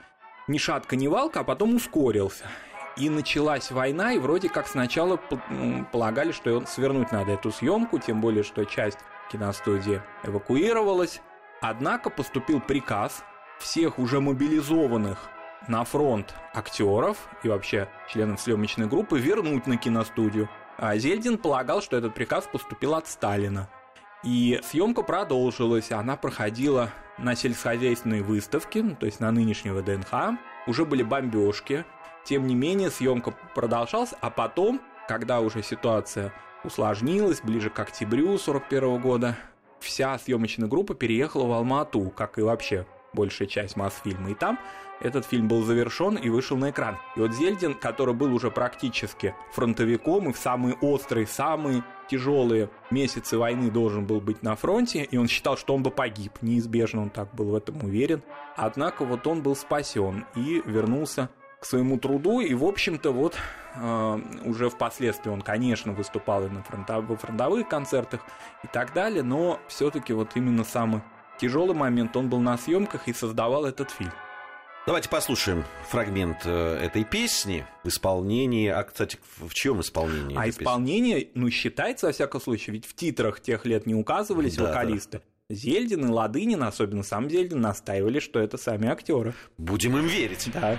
ни 0.48 0.58
шатка, 0.58 0.96
ни 0.96 1.06
валка, 1.06 1.40
а 1.40 1.44
потом 1.44 1.76
ускорился. 1.76 2.44
И 2.98 3.08
началась 3.10 3.70
война, 3.70 4.12
и 4.12 4.18
вроде 4.18 4.48
как 4.48 4.66
сначала 4.66 5.20
полагали, 5.92 6.32
что 6.32 6.66
свернуть 6.66 7.12
надо 7.12 7.32
эту 7.32 7.52
съемку, 7.52 7.98
тем 7.98 8.20
более, 8.20 8.42
что 8.42 8.64
часть 8.64 8.98
киностудии 9.30 10.02
эвакуировалась. 10.24 11.20
Однако 11.60 12.10
поступил 12.10 12.60
приказ 12.60 13.22
всех 13.58 13.98
уже 13.98 14.20
мобилизованных 14.20 15.18
на 15.68 15.84
фронт 15.84 16.34
актеров 16.54 17.28
и 17.42 17.48
вообще 17.48 17.88
членов 18.08 18.40
съемочной 18.40 18.86
группы 18.86 19.18
вернуть 19.18 19.66
на 19.66 19.76
киностудию. 19.76 20.48
А 20.76 20.96
Зельдин 20.96 21.38
полагал, 21.38 21.82
что 21.82 21.96
этот 21.96 22.14
приказ 22.14 22.48
поступил 22.50 22.94
от 22.94 23.06
Сталина. 23.06 23.68
И 24.24 24.60
съемка 24.64 25.02
продолжилась, 25.02 25.92
она 25.92 26.16
проходила 26.16 26.90
на 27.18 27.36
сельскохозяйственной 27.36 28.22
выставке, 28.22 28.82
ну, 28.82 28.96
то 28.96 29.06
есть 29.06 29.20
на 29.20 29.30
нынешней 29.30 29.70
ВДНХ. 29.70 30.38
Уже 30.66 30.84
были 30.84 31.02
бомбежки. 31.02 31.84
Тем 32.28 32.46
не 32.46 32.54
менее, 32.54 32.90
съемка 32.90 33.34
продолжалась, 33.54 34.12
а 34.20 34.28
потом, 34.28 34.82
когда 35.08 35.40
уже 35.40 35.62
ситуация 35.62 36.34
усложнилась, 36.62 37.40
ближе 37.40 37.70
к 37.70 37.78
октябрю 37.78 38.34
1941 38.34 39.00
года, 39.00 39.38
вся 39.80 40.18
съемочная 40.18 40.68
группа 40.68 40.94
переехала 40.94 41.46
в 41.46 41.52
Алмату, 41.52 42.12
как 42.14 42.38
и 42.38 42.42
вообще 42.42 42.84
большая 43.14 43.48
часть 43.48 43.76
Мосфильма. 43.76 44.32
И 44.32 44.34
там 44.34 44.58
этот 45.00 45.24
фильм 45.24 45.48
был 45.48 45.62
завершен 45.62 46.16
и 46.16 46.28
вышел 46.28 46.58
на 46.58 46.68
экран. 46.68 46.98
И 47.16 47.20
вот 47.20 47.32
Зельдин, 47.32 47.72
который 47.72 48.12
был 48.12 48.34
уже 48.34 48.50
практически 48.50 49.34
фронтовиком 49.52 50.28
и 50.28 50.34
в 50.34 50.36
самые 50.36 50.74
острые, 50.82 51.26
самые 51.26 51.82
тяжелые 52.10 52.68
месяцы 52.90 53.38
войны 53.38 53.70
должен 53.70 54.04
был 54.04 54.20
быть 54.20 54.42
на 54.42 54.54
фронте, 54.54 55.02
и 55.02 55.16
он 55.16 55.28
считал, 55.28 55.56
что 55.56 55.74
он 55.74 55.82
бы 55.82 55.90
погиб. 55.90 56.32
Неизбежно 56.42 57.00
он 57.00 57.08
так 57.08 57.34
был 57.34 57.52
в 57.52 57.54
этом 57.54 57.82
уверен. 57.82 58.22
Однако 58.54 59.06
вот 59.06 59.26
он 59.26 59.40
был 59.40 59.56
спасен 59.56 60.26
и 60.36 60.60
вернулся 60.66 61.30
к 61.60 61.64
своему 61.64 61.98
труду, 61.98 62.40
и, 62.40 62.54
в 62.54 62.64
общем-то, 62.64 63.10
вот 63.10 63.36
э, 63.74 64.20
уже 64.44 64.70
впоследствии 64.70 65.30
он, 65.30 65.42
конечно, 65.42 65.92
выступал 65.92 66.44
и 66.46 66.48
на 66.48 66.62
фронтов, 66.62 67.04
во 67.06 67.16
фронтовых 67.16 67.68
концертах 67.68 68.20
и 68.62 68.68
так 68.68 68.92
далее, 68.92 69.22
но 69.22 69.60
все-таки 69.68 70.12
вот 70.12 70.36
именно 70.36 70.64
самый 70.64 71.02
тяжелый 71.40 71.74
момент, 71.74 72.16
он 72.16 72.28
был 72.28 72.40
на 72.40 72.56
съемках 72.58 73.08
и 73.08 73.12
создавал 73.12 73.64
этот 73.64 73.90
фильм. 73.90 74.12
Давайте 74.86 75.10
послушаем 75.10 75.64
фрагмент 75.88 76.46
э, 76.46 76.78
этой 76.82 77.04
песни 77.04 77.66
в 77.84 77.88
исполнении. 77.88 78.68
А, 78.68 78.82
кстати, 78.84 79.18
в 79.36 79.52
чьем 79.52 79.80
исполнении? 79.80 80.34
А 80.34 80.48
исполнение, 80.48 81.16
песня? 81.16 81.32
ну, 81.34 81.50
считается, 81.50 82.06
во 82.06 82.12
всяком 82.12 82.40
случае, 82.40 82.74
ведь 82.74 82.86
в 82.86 82.94
титрах 82.94 83.40
тех 83.40 83.66
лет 83.66 83.84
не 83.84 83.94
указывались 83.94 84.56
да, 84.56 84.68
вокалисты. 84.68 85.18
Да. 85.18 85.24
Зельдин 85.50 86.04
и 86.04 86.08
Ладынин, 86.10 86.62
особенно 86.62 87.02
сам 87.02 87.30
Зельдин, 87.30 87.62
настаивали, 87.62 88.20
что 88.20 88.38
это 88.38 88.58
сами 88.58 88.86
актеры. 88.86 89.32
Будем 89.56 89.96
им 89.96 90.06
верить. 90.06 90.50
Да. 90.52 90.76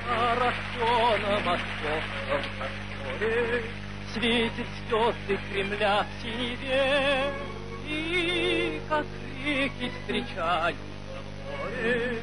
Светит 4.13 4.67
звезды 4.87 5.39
Кремля 5.51 6.05
в 6.05 6.21
синеве 6.21 7.33
И 7.87 8.79
как 8.87 9.07
реки 9.43 9.91
встречаются 10.01 10.77
в 11.23 11.49
море, 11.49 12.21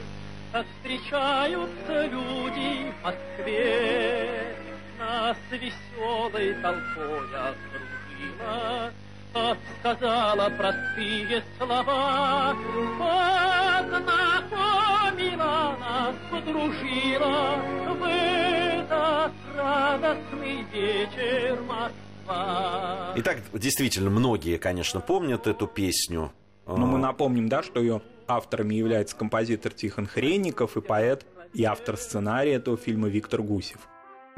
Как 0.53 0.67
встречаются 0.79 2.07
люди 2.07 2.93
в 2.93 3.05
Москве. 3.05 4.57
Нас 5.01 5.37
веселой 5.51 6.55
толпой 6.63 7.27
окружила, 7.35 8.93
Сказала 9.81 10.51
простые 10.51 11.43
слова, 11.59 12.57
Познакомила 14.47 15.77
нас, 15.79 16.15
подружила 16.31 17.59
В 17.87 18.05
этот 18.05 19.33
радостный 19.57 20.65
вечер 20.73 21.61
Москва. 21.63 23.13
Итак, 23.17 23.39
действительно, 23.53 24.11
многие, 24.11 24.59
конечно, 24.59 25.01
помнят 25.01 25.47
эту 25.47 25.67
песню. 25.67 26.33
Но 26.67 26.87
мы 26.87 26.99
напомним, 26.99 27.49
да, 27.49 27.63
что 27.63 27.81
ее 27.81 28.03
авторами 28.27 28.75
является 28.75 29.15
композитор 29.17 29.73
Тихон 29.73 30.07
Хренников 30.07 30.77
и 30.77 30.81
поэт 30.81 31.25
и 31.55 31.65
автор 31.65 31.97
сценария 31.97 32.55
этого 32.55 32.77
фильма 32.77 33.09
Виктор 33.09 33.41
Гусев. 33.43 33.89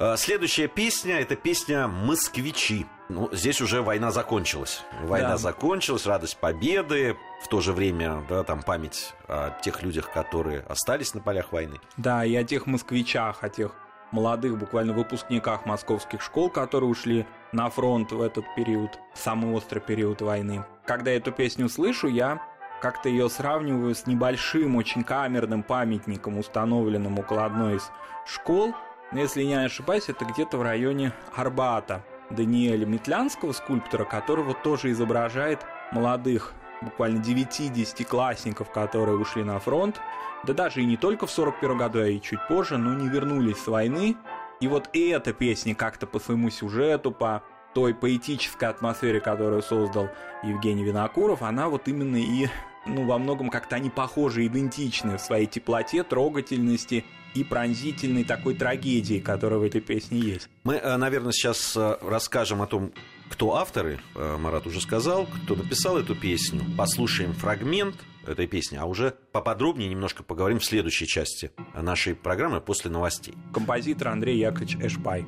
А, 0.00 0.16
следующая 0.16 0.68
песня– 0.68 1.18
это 1.20 1.34
песня 1.34 1.88
«Москвичи». 1.88 2.86
Ну, 3.08 3.28
здесь 3.32 3.60
уже 3.60 3.82
война 3.82 4.12
закончилась. 4.12 4.82
Война 5.02 5.30
да. 5.30 5.36
закончилась, 5.38 6.06
радость 6.06 6.36
победы. 6.36 7.16
В 7.42 7.48
то 7.48 7.60
же 7.60 7.72
время, 7.72 8.24
да, 8.28 8.44
там 8.44 8.62
память 8.62 9.12
о 9.26 9.50
тех 9.60 9.82
людях, 9.82 10.12
которые 10.12 10.60
остались 10.68 11.14
на 11.14 11.20
полях 11.20 11.50
войны. 11.50 11.80
Да, 11.96 12.24
и 12.24 12.36
о 12.36 12.44
тех 12.44 12.66
москвичах, 12.66 13.42
о 13.42 13.48
тех 13.48 13.74
молодых 14.12 14.56
буквально 14.56 14.92
выпускниках 14.92 15.66
московских 15.66 16.22
школ, 16.22 16.48
которые 16.48 16.88
ушли 16.88 17.26
на 17.50 17.68
фронт 17.68 18.12
в 18.12 18.22
этот 18.22 18.44
период, 18.54 19.00
самый 19.14 19.52
острый 19.52 19.80
период 19.80 20.22
войны. 20.22 20.64
Когда 20.84 21.10
эту 21.10 21.32
песню 21.32 21.68
слышу, 21.68 22.06
я 22.06 22.40
как-то 22.80 23.08
ее 23.08 23.28
сравниваю 23.28 23.96
с 23.96 24.06
небольшим, 24.06 24.76
очень 24.76 25.02
камерным 25.02 25.64
памятником, 25.64 26.38
установленным 26.38 27.18
около 27.18 27.44
одной 27.44 27.78
из 27.78 27.90
школ. 28.26 28.74
Но 29.12 29.20
если 29.20 29.42
не 29.42 29.54
ошибаюсь, 29.54 30.08
это 30.08 30.24
где-то 30.24 30.58
в 30.58 30.62
районе 30.62 31.12
Арбата. 31.34 32.02
Даниэля 32.30 32.84
Метлянского, 32.84 33.52
скульптора, 33.52 34.04
которого 34.04 34.52
тоже 34.52 34.90
изображает 34.90 35.64
молодых, 35.92 36.52
буквально 36.82 37.18
9-10 37.20 38.04
классников, 38.04 38.70
которые 38.70 39.16
ушли 39.16 39.44
на 39.44 39.58
фронт. 39.58 40.00
Да 40.44 40.52
даже 40.52 40.82
и 40.82 40.86
не 40.86 40.96
только 40.96 41.26
в 41.26 41.30
41 41.30 41.78
году, 41.78 42.00
а 42.00 42.06
и 42.06 42.20
чуть 42.20 42.46
позже, 42.48 42.76
но 42.76 42.94
не 42.94 43.08
вернулись 43.08 43.58
с 43.58 43.66
войны 43.66 44.16
и 44.60 44.66
вот 44.66 44.90
эта 44.92 45.32
песня 45.32 45.74
как-то 45.74 46.06
по 46.06 46.18
своему 46.18 46.50
сюжету, 46.50 47.12
по 47.12 47.42
той 47.74 47.94
поэтической 47.94 48.68
атмосфере, 48.68 49.20
которую 49.20 49.62
создал 49.62 50.08
Евгений 50.42 50.84
Винокуров, 50.84 51.42
она 51.42 51.68
вот 51.68 51.86
именно 51.86 52.16
и, 52.16 52.48
ну, 52.86 53.06
во 53.06 53.18
многом 53.18 53.50
как-то 53.50 53.76
они 53.76 53.90
похожи, 53.90 54.46
идентичны 54.46 55.18
в 55.18 55.20
своей 55.20 55.46
теплоте, 55.46 56.02
трогательности 56.02 57.04
и 57.38 57.44
пронзительной 57.44 58.24
такой 58.24 58.54
трагедии, 58.54 59.20
которая 59.20 59.58
в 59.60 59.62
этой 59.62 59.80
песне 59.80 60.18
есть. 60.18 60.48
Мы, 60.64 60.74
э, 60.74 60.96
наверное, 60.96 61.32
сейчас 61.32 61.76
э, 61.76 61.98
расскажем 62.02 62.62
о 62.62 62.66
том, 62.66 62.92
кто 63.28 63.56
авторы, 63.56 64.00
э, 64.14 64.36
Марат 64.38 64.66
уже 64.66 64.80
сказал, 64.80 65.26
кто 65.26 65.54
написал 65.54 65.98
эту 65.98 66.14
песню. 66.14 66.62
Послушаем 66.76 67.34
фрагмент 67.34 67.96
этой 68.26 68.46
песни, 68.46 68.76
а 68.76 68.84
уже 68.84 69.14
поподробнее 69.32 69.88
немножко 69.88 70.22
поговорим 70.22 70.58
в 70.58 70.64
следующей 70.64 71.06
части 71.06 71.50
нашей 71.74 72.14
программы 72.14 72.60
после 72.60 72.90
новостей. 72.90 73.34
Композитор 73.54 74.08
Андрей 74.08 74.38
Яковлевич 74.38 74.76
Эшпай. 74.76 75.24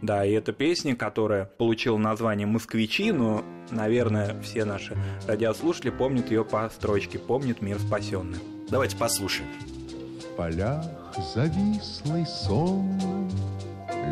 Да, 0.00 0.24
и 0.24 0.32
эта 0.32 0.52
песня, 0.52 0.96
которая 0.96 1.44
получила 1.44 1.96
название 1.96 2.46
«Москвичи», 2.46 3.12
но, 3.12 3.44
наверное, 3.70 4.40
все 4.42 4.64
наши 4.64 4.96
радиослушатели 5.28 5.90
помнят 5.90 6.30
ее 6.30 6.44
по 6.44 6.68
строчке 6.70 7.18
«Помнит 7.18 7.60
мир 7.62 7.78
спасенный». 7.78 8.38
Давайте 8.68 8.96
послушаем. 8.96 9.48
В 10.20 10.36
полях 10.36 11.01
завислый 11.20 12.26
сон 12.26 12.98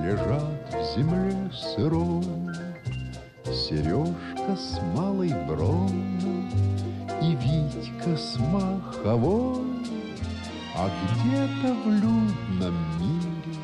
лежат 0.04 0.72
в 0.72 0.96
земле 0.96 1.50
сырой, 1.52 2.24
Сережка 3.44 4.56
с 4.56 4.80
малой 4.94 5.32
бронной 5.46 6.48
И 7.22 7.34
Витька 7.36 8.16
с 8.16 8.38
маховой, 8.38 9.64
А 10.76 10.90
где-то 11.02 11.74
в 11.74 11.86
людном 11.88 12.76
мире, 13.00 13.58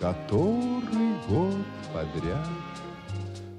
Который 0.00 1.14
год 1.28 1.66
подряд 1.92 2.48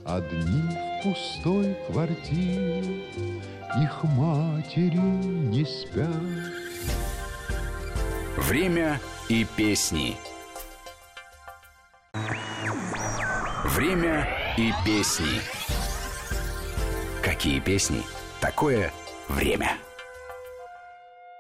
Одни 0.05 0.63
в 0.99 1.03
пустой 1.03 1.77
квартире 1.89 3.05
Их 3.81 4.03
матери 4.03 4.97
не 4.97 5.63
спят. 5.65 6.66
Время 8.47 9.01
и 9.27 9.43
песни. 9.43 10.15
Время 13.65 14.25
и 14.55 14.71
песни. 14.85 15.41
Какие 17.21 17.59
песни? 17.59 18.01
Такое 18.39 18.93
время. 19.27 19.77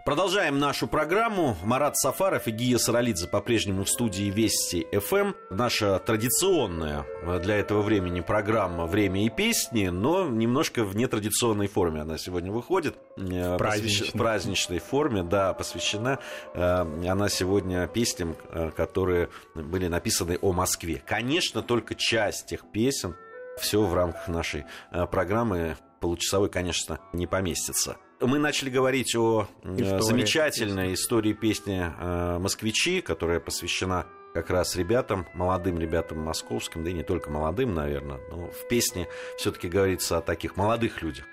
Продолжаем 0.07 0.57
нашу 0.57 0.87
программу. 0.87 1.57
Марат 1.65 1.97
Сафаров 1.97 2.47
и 2.47 2.51
Гия 2.51 2.77
Саралидзе 2.77 3.27
по-прежнему 3.27 3.83
в 3.83 3.89
студии 3.89 4.29
Вести 4.29 4.87
ФМ. 4.97 5.33
Наша 5.49 5.99
традиционная 5.99 7.05
для 7.41 7.57
этого 7.57 7.81
времени 7.81 8.21
программа 8.21 8.85
«Время 8.85 9.25
и 9.25 9.29
песни», 9.29 9.89
но 9.89 10.25
немножко 10.25 10.85
в 10.85 10.95
нетрадиционной 10.95 11.67
форме 11.67 12.03
она 12.03 12.17
сегодня 12.17 12.53
выходит. 12.53 12.95
Праздничной. 13.17 13.57
Посвящ... 13.57 14.11
праздничной 14.13 14.79
форме, 14.79 15.23
да, 15.23 15.53
посвящена 15.53 16.19
э, 16.53 16.61
она 17.05 17.27
сегодня 17.27 17.85
песням, 17.87 18.37
э, 18.51 18.71
которые 18.71 19.27
были 19.55 19.89
написаны 19.89 20.39
о 20.41 20.53
Москве. 20.53 21.03
Конечно, 21.05 21.61
только 21.61 21.95
часть 21.95 22.45
тех 22.45 22.61
песен, 22.71 23.17
все 23.59 23.81
в 23.81 23.93
рамках 23.93 24.29
нашей 24.29 24.63
э, 24.93 25.05
программы 25.05 25.75
получасовой, 25.99 26.49
конечно, 26.49 27.01
не 27.11 27.27
поместится. 27.27 27.97
Мы 28.19 28.39
начали 28.39 28.71
говорить 28.71 29.15
о 29.15 29.47
История 29.63 30.01
замечательной 30.01 30.93
истории 30.95 31.33
песни 31.33 31.85
э, 31.85 32.39
«Москвичи», 32.39 33.01
которая 33.01 33.39
посвящена 33.39 34.07
как 34.33 34.49
раз 34.49 34.75
ребятам, 34.75 35.27
молодым 35.35 35.79
ребятам 35.79 36.19
московским, 36.19 36.83
да 36.83 36.89
и 36.89 36.93
не 36.93 37.03
только 37.03 37.29
молодым, 37.29 37.75
наверное, 37.75 38.19
но 38.29 38.49
в 38.49 38.67
песне 38.67 39.07
все-таки 39.37 39.67
говорится 39.67 40.17
о 40.17 40.21
таких 40.21 40.57
молодых 40.57 41.03
людях, 41.03 41.25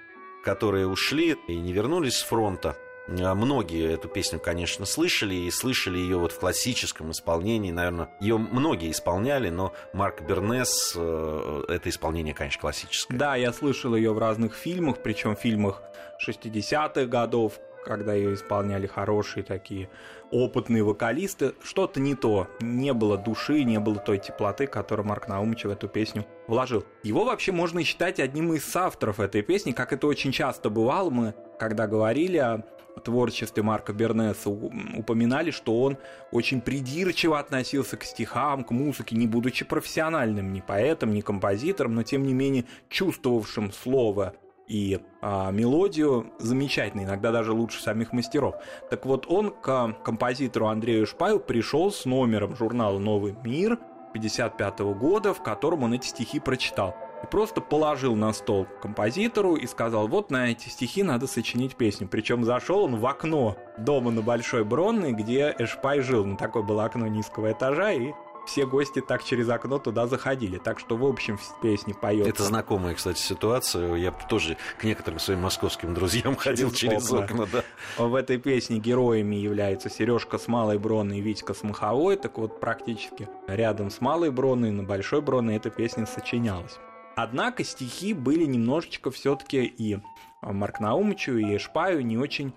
которые 0.45 0.87
ушли 0.87 1.37
и 1.49 1.57
не 1.57 1.73
вернулись 1.73 2.17
с 2.17 2.23
фронта. 2.23 2.77
А 3.07 3.35
Многие 3.35 3.93
эту 3.93 4.09
песню, 4.09 4.41
конечно, 4.41 4.87
слышали, 4.87 5.35
и 5.35 5.51
слышали 5.51 5.99
ее 5.99 6.19
вот 6.19 6.33
в 6.33 6.39
классическом 6.39 7.11
исполнении. 7.11 7.71
Наверное, 7.71 8.09
ее 8.21 8.39
многие 8.39 8.91
исполняли, 8.91 9.51
но 9.51 9.73
Марк 9.93 10.23
Бернес, 10.23 10.95
э, 10.97 11.65
это 11.69 11.91
исполнение, 11.91 12.35
конечно, 12.35 12.61
классическое. 12.61 13.19
Да, 13.19 13.37
я 13.37 13.53
слышал 13.53 13.95
ее 13.95 14.13
в 14.13 14.19
разных 14.19 14.55
фильмах, 14.55 14.99
причем 15.03 15.37
в 15.37 15.41
фильмах 15.41 15.83
60-х 16.27 17.05
годов, 17.07 17.61
когда 17.85 18.15
ее 18.15 18.35
исполняли 18.35 18.87
хорошие 18.87 19.43
такие 19.43 19.91
опытные 20.31 20.83
вокалисты. 20.83 21.53
Что-то 21.63 22.01
не 22.01 22.15
то. 22.15 22.49
Не 22.61 22.93
было 22.95 23.19
души, 23.19 23.63
не 23.65 23.79
было 23.79 23.97
той 23.97 24.19
теплоты, 24.19 24.67
которую 24.67 25.07
Марк 25.07 25.29
Наумович 25.29 25.65
в 25.65 25.71
эту 25.71 25.89
песню 25.89 26.27
вложил. 26.47 26.85
Его 27.03 27.25
вообще 27.25 27.53
можно 27.53 27.85
считать 27.85 28.19
одним 28.19 28.55
из 28.55 28.65
соавторов 28.65 29.21
этой 29.21 29.43
песни, 29.43 29.73
как 29.73 29.93
это 29.93 30.07
очень 30.07 30.33
часто 30.33 30.71
бывало. 30.71 31.11
Мы, 31.11 31.35
когда 31.59 31.87
говорили 31.87 32.39
о 32.39 32.65
творчестве 33.01 33.63
Марка 33.63 33.93
Бернеса 33.93 34.51
упоминали, 34.51 35.51
что 35.51 35.83
он 35.83 35.99
очень 36.31 36.61
придирчиво 36.61 37.39
относился 37.39 37.97
к 37.97 38.05
стихам, 38.05 38.65
к 38.65 38.71
музыке, 38.71 39.17
не 39.17 39.27
будучи 39.27 39.65
профессиональным 39.65 40.53
ни 40.53 40.61
поэтом, 40.61 41.13
ни 41.13 41.21
композитором, 41.21 41.95
но 41.95 42.03
тем 42.03 42.23
не 42.23 42.33
менее 42.35 42.65
чувствовавшим 42.89 43.73
слово 43.73 44.35
и 44.67 45.01
а, 45.21 45.51
мелодию 45.51 46.33
замечательно, 46.39 47.03
иногда 47.03 47.33
даже 47.33 47.53
лучше 47.53 47.83
самих 47.83 48.13
мастеров. 48.13 48.55
Так 48.91 49.05
вот, 49.05 49.27
он 49.29 49.51
к 49.51 49.97
композитору 50.05 50.69
Андрею 50.69 51.07
Шпаю 51.07 51.41
пришел 51.41 51.91
с 51.93 52.05
номером 52.05 52.57
журнала 52.57 52.99
«Новый 52.99 53.35
мир» 53.45 53.79
55 54.15 54.81
года, 54.97 55.35
в 55.35 55.43
котором 55.43 55.83
он 55.83 55.95
эти 55.95 56.07
стихи 56.07 56.41
прочитал. 56.41 56.97
И 57.25 57.27
просто 57.27 57.63
положил 57.63 58.15
на 58.15 58.35
стол 58.35 58.67
композитору 58.83 59.57
и 59.57 59.67
сказал, 59.67 60.09
вот 60.09 60.31
на 60.31 60.51
эти 60.51 60.69
стихи 60.69 61.03
надо 61.03 61.27
сочинить 61.27 61.75
песню. 61.75 62.07
Причем 62.07 62.45
зашел 62.45 62.85
он 62.85 62.97
в 62.97 63.07
окно 63.07 63.57
дома 63.79 64.11
на 64.11 64.21
Большой 64.21 64.63
Бронной, 64.63 65.13
где 65.13 65.55
Эшпай 65.59 66.01
жил. 66.01 66.27
Ну, 66.27 66.37
такое 66.37 66.63
было 66.63 66.85
окно 66.85 67.07
низкого 67.07 67.53
этажа, 67.53 67.93
и 67.93 68.13
все 68.47 68.67
гости 68.67 69.01
так 69.01 69.25
через 69.25 69.49
окно 69.49 69.79
туда 69.79 70.07
заходили. 70.07 70.59
Так 70.59 70.79
что, 70.79 70.99
в 70.99 71.07
общем, 71.07 71.39
в 71.39 71.61
песне 71.63 71.95
поет. 71.95 72.27
Это 72.27 72.43
знакомая, 72.43 72.95
кстати, 72.95 73.19
ситуация. 73.19 73.95
Я 73.95 74.11
тоже 74.11 74.59
к 74.79 74.85
некоторым 74.85 75.19
своим 75.19 75.41
московским 75.41 75.95
друзьям 75.95 76.37
ходил 76.37 76.71
через 76.73 77.11
окна. 77.11 77.45
окна, 77.45 77.47
да. 77.51 78.05
В 78.05 78.15
этой 78.15 78.37
песне 78.37 78.81
героями 78.81 79.37
являются 79.37 79.89
Сережка 79.89 80.37
с 80.37 80.47
Малой 80.47 80.77
Бронной 80.77 81.21
и 81.21 81.23
Витька 81.23 81.55
с 81.55 81.63
Маховой. 81.63 82.17
Так 82.17 82.37
вот, 82.37 82.61
практически 82.61 83.31
рядом 83.47 83.91
с 83.91 84.03
Малой 84.03 84.31
Бронной, 84.31 84.73
на 84.73 84.83
Большой 84.83 85.23
Бронной 85.23 85.57
эта 85.57 85.71
песня 85.71 86.05
сочинялась. 86.05 86.79
Однако 87.17 87.65
стихи 87.65 88.13
были 88.13 88.45
немножечко 88.45 89.11
все-таки 89.11 89.65
и 89.65 89.99
Марк 90.43 90.81
Наумовичу, 90.81 91.37
и 91.37 91.57
Эшпаю 91.57 92.05
не 92.05 92.19
очень 92.19 92.53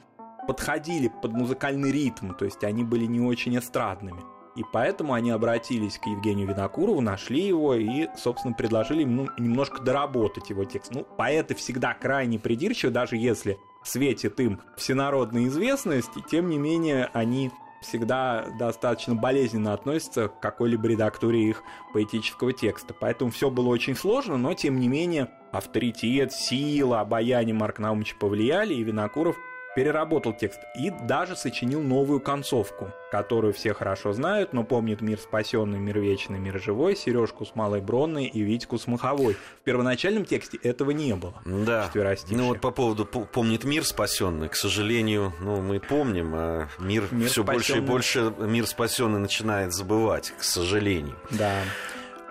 подходили 0.48 1.12
под 1.22 1.34
музыкальный 1.34 1.91
ритм, 1.91 2.34
то 2.34 2.46
есть 2.46 2.63
они 2.63 2.84
были 2.84 3.06
не 3.06 3.20
очень 3.20 3.58
эстрадными. 3.58 4.22
И 4.56 4.63
поэтому 4.74 5.13
они 5.13 5.30
обратились 5.30 6.00
к 6.00 6.08
Евгению 6.08 6.48
Винокурову, 6.48 7.00
нашли 7.00 7.41
его 7.41 7.76
и, 7.76 8.08
собственно, 8.17 8.56
предложили 8.56 9.02
ему 9.02 9.28
немножко 9.38 9.84
доработать 9.84 10.50
его 10.50 10.63
текст. 10.63 10.96
Ну, 10.96 11.04
поэты 11.04 11.54
всегда 11.54 11.93
крайне 11.93 12.39
придирчивы, 12.39 12.91
даже 12.91 13.17
если 13.17 13.60
светит 13.84 14.39
им 14.39 14.60
всенародная 14.76 15.46
известность, 15.46 16.10
и 16.17 16.24
тем 16.24 16.50
не 16.50 16.58
менее 16.58 17.12
они 17.13 17.52
всегда 17.88 18.47
достаточно 18.60 19.15
болезненно 19.15 19.73
относятся 19.73 20.28
к 20.28 20.39
какой-либо 20.39 20.88
редактуре 20.88 21.50
их 21.50 21.63
поэтического 21.93 22.54
текста. 22.54 22.93
Поэтому 22.93 23.32
все 23.32 23.50
было 23.50 23.67
очень 23.67 23.95
сложно, 23.95 24.38
но 24.38 24.54
тем 24.54 24.80
не 24.80 24.88
менее 24.88 25.30
авторитет, 25.52 26.34
сила, 26.34 27.00
обаяние 27.00 27.56
Марка 27.56 27.82
Наумовича 27.82 28.15
повлияли, 28.19 28.73
и 28.73 28.84
Винокуров 28.84 29.38
переработал 29.78 30.34
текст 30.34 30.60
и 30.76 30.90
даже 30.90 31.36
сочинил 31.36 31.84
новую 31.84 32.20
концовку, 32.20 32.90
которую 33.12 33.54
все 33.54 33.76
хорошо 33.76 34.12
знают, 34.12 34.52
но 34.52 34.63
помнит 34.63 35.02
мир 35.02 35.20
спасенный, 35.20 35.78
мир 35.78 36.00
вечный, 36.00 36.40
мир 36.40 36.60
живой, 36.60 36.96
Сережку 36.96 37.46
с 37.46 37.54
Малой 37.54 37.80
Бронной 37.80 38.26
и 38.26 38.42
Витьку 38.42 38.80
с 38.80 38.88
Маховой. 38.88 39.36
В 39.36 39.63
первоначальном 39.66 40.26
тексте 40.26 40.58
этого 40.63 40.90
не 40.90 41.13
было. 41.16 41.36
Да. 41.46 41.92
Ну 42.32 42.48
вот 42.48 42.60
по 42.60 42.72
поводу 42.72 43.06
по- 43.06 43.26
помнит 43.26 43.66
мир 43.66 43.86
спасенный, 43.86 44.50
к 44.50 44.56
сожалению, 44.56 45.32
ну 45.42 45.62
мы 45.62 45.80
помним, 45.80 46.32
а 46.34 46.70
мир, 46.80 47.04
Мир 47.12 47.28
все 47.30 47.44
больше 47.44 47.78
и 47.78 47.82
больше 47.82 48.34
мир 48.40 48.66
спасенный 48.66 49.20
начинает 49.20 49.74
забывать, 49.74 50.34
к 50.40 50.42
сожалению. 50.42 51.18
Да. 51.30 51.54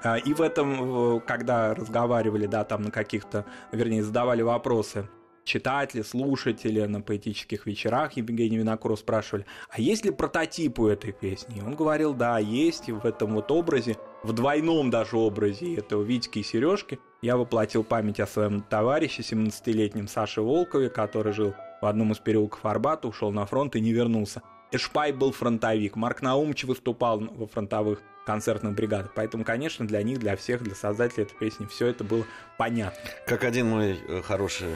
А, 0.02 0.16
И 0.16 0.34
в 0.34 0.40
этом, 0.42 1.20
когда 1.20 1.74
разговаривали, 1.74 2.46
да, 2.46 2.64
там 2.64 2.82
на 2.82 2.90
каких-то, 2.90 3.44
вернее, 3.70 4.02
задавали 4.02 4.42
вопросы 4.42 5.08
читатели, 5.46 6.02
слушатели 6.02 6.84
на 6.84 7.00
поэтических 7.00 7.64
вечерах 7.64 8.12
Евгений 8.12 8.58
Винокуров 8.58 8.98
спрашивали, 8.98 9.46
а 9.70 9.80
есть 9.80 10.04
ли 10.04 10.10
прототип 10.10 10.78
у 10.78 10.88
этой 10.88 11.12
песни? 11.12 11.58
И 11.58 11.62
он 11.62 11.74
говорил, 11.74 12.12
да, 12.12 12.38
есть, 12.38 12.88
и 12.88 12.92
в 12.92 13.06
этом 13.06 13.34
вот 13.34 13.50
образе, 13.50 13.96
в 14.22 14.32
двойном 14.32 14.90
даже 14.90 15.16
образе 15.16 15.76
этого 15.76 16.02
Витьки 16.02 16.40
и 16.40 16.42
Сережки 16.42 16.98
я 17.22 17.36
воплотил 17.36 17.84
память 17.84 18.20
о 18.20 18.26
своем 18.26 18.60
товарище, 18.60 19.22
17-летнем 19.22 20.08
Саше 20.08 20.42
Волкове, 20.42 20.90
который 20.90 21.32
жил 21.32 21.54
в 21.80 21.86
одном 21.86 22.12
из 22.12 22.18
переулков 22.18 22.66
Арбата, 22.66 23.08
ушел 23.08 23.30
на 23.30 23.46
фронт 23.46 23.76
и 23.76 23.80
не 23.80 23.92
вернулся. 23.92 24.42
Эшпай 24.72 25.12
был 25.12 25.32
фронтовик, 25.32 25.96
Марк 25.96 26.22
Наумович 26.22 26.64
выступал 26.64 27.20
во 27.20 27.46
фронтовых 27.46 28.02
концертных 28.26 28.74
бригадах. 28.74 29.12
Поэтому, 29.14 29.44
конечно, 29.44 29.86
для 29.86 30.02
них, 30.02 30.18
для 30.18 30.36
всех, 30.36 30.62
для 30.62 30.74
создателей 30.74 31.22
этой 31.22 31.34
песни 31.36 31.66
все 31.66 31.86
это 31.86 32.04
было 32.04 32.26
понятно. 32.58 32.98
Как 33.26 33.44
один 33.44 33.68
мой 33.68 33.98
э, 34.08 34.20
хороший 34.22 34.68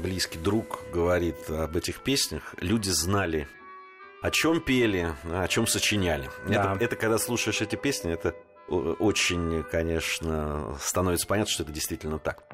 близкий 0.00 0.38
друг 0.38 0.80
говорит 0.92 1.36
об 1.50 1.76
этих 1.76 2.00
песнях, 2.00 2.54
люди 2.60 2.88
знали, 2.90 3.48
о 4.22 4.30
чем 4.30 4.60
пели, 4.60 5.12
о 5.24 5.46
чем 5.48 5.66
сочиняли. 5.66 6.30
Да. 6.48 6.74
Это, 6.74 6.84
это 6.84 6.96
когда 6.96 7.18
слушаешь 7.18 7.60
эти 7.60 7.76
песни, 7.76 8.12
это 8.12 8.34
о- 8.68 8.94
очень, 8.98 9.64
конечно, 9.64 10.78
становится 10.80 11.26
понятно, 11.26 11.50
что 11.52 11.64
это 11.64 11.72
действительно 11.72 12.18
так. 12.18 12.44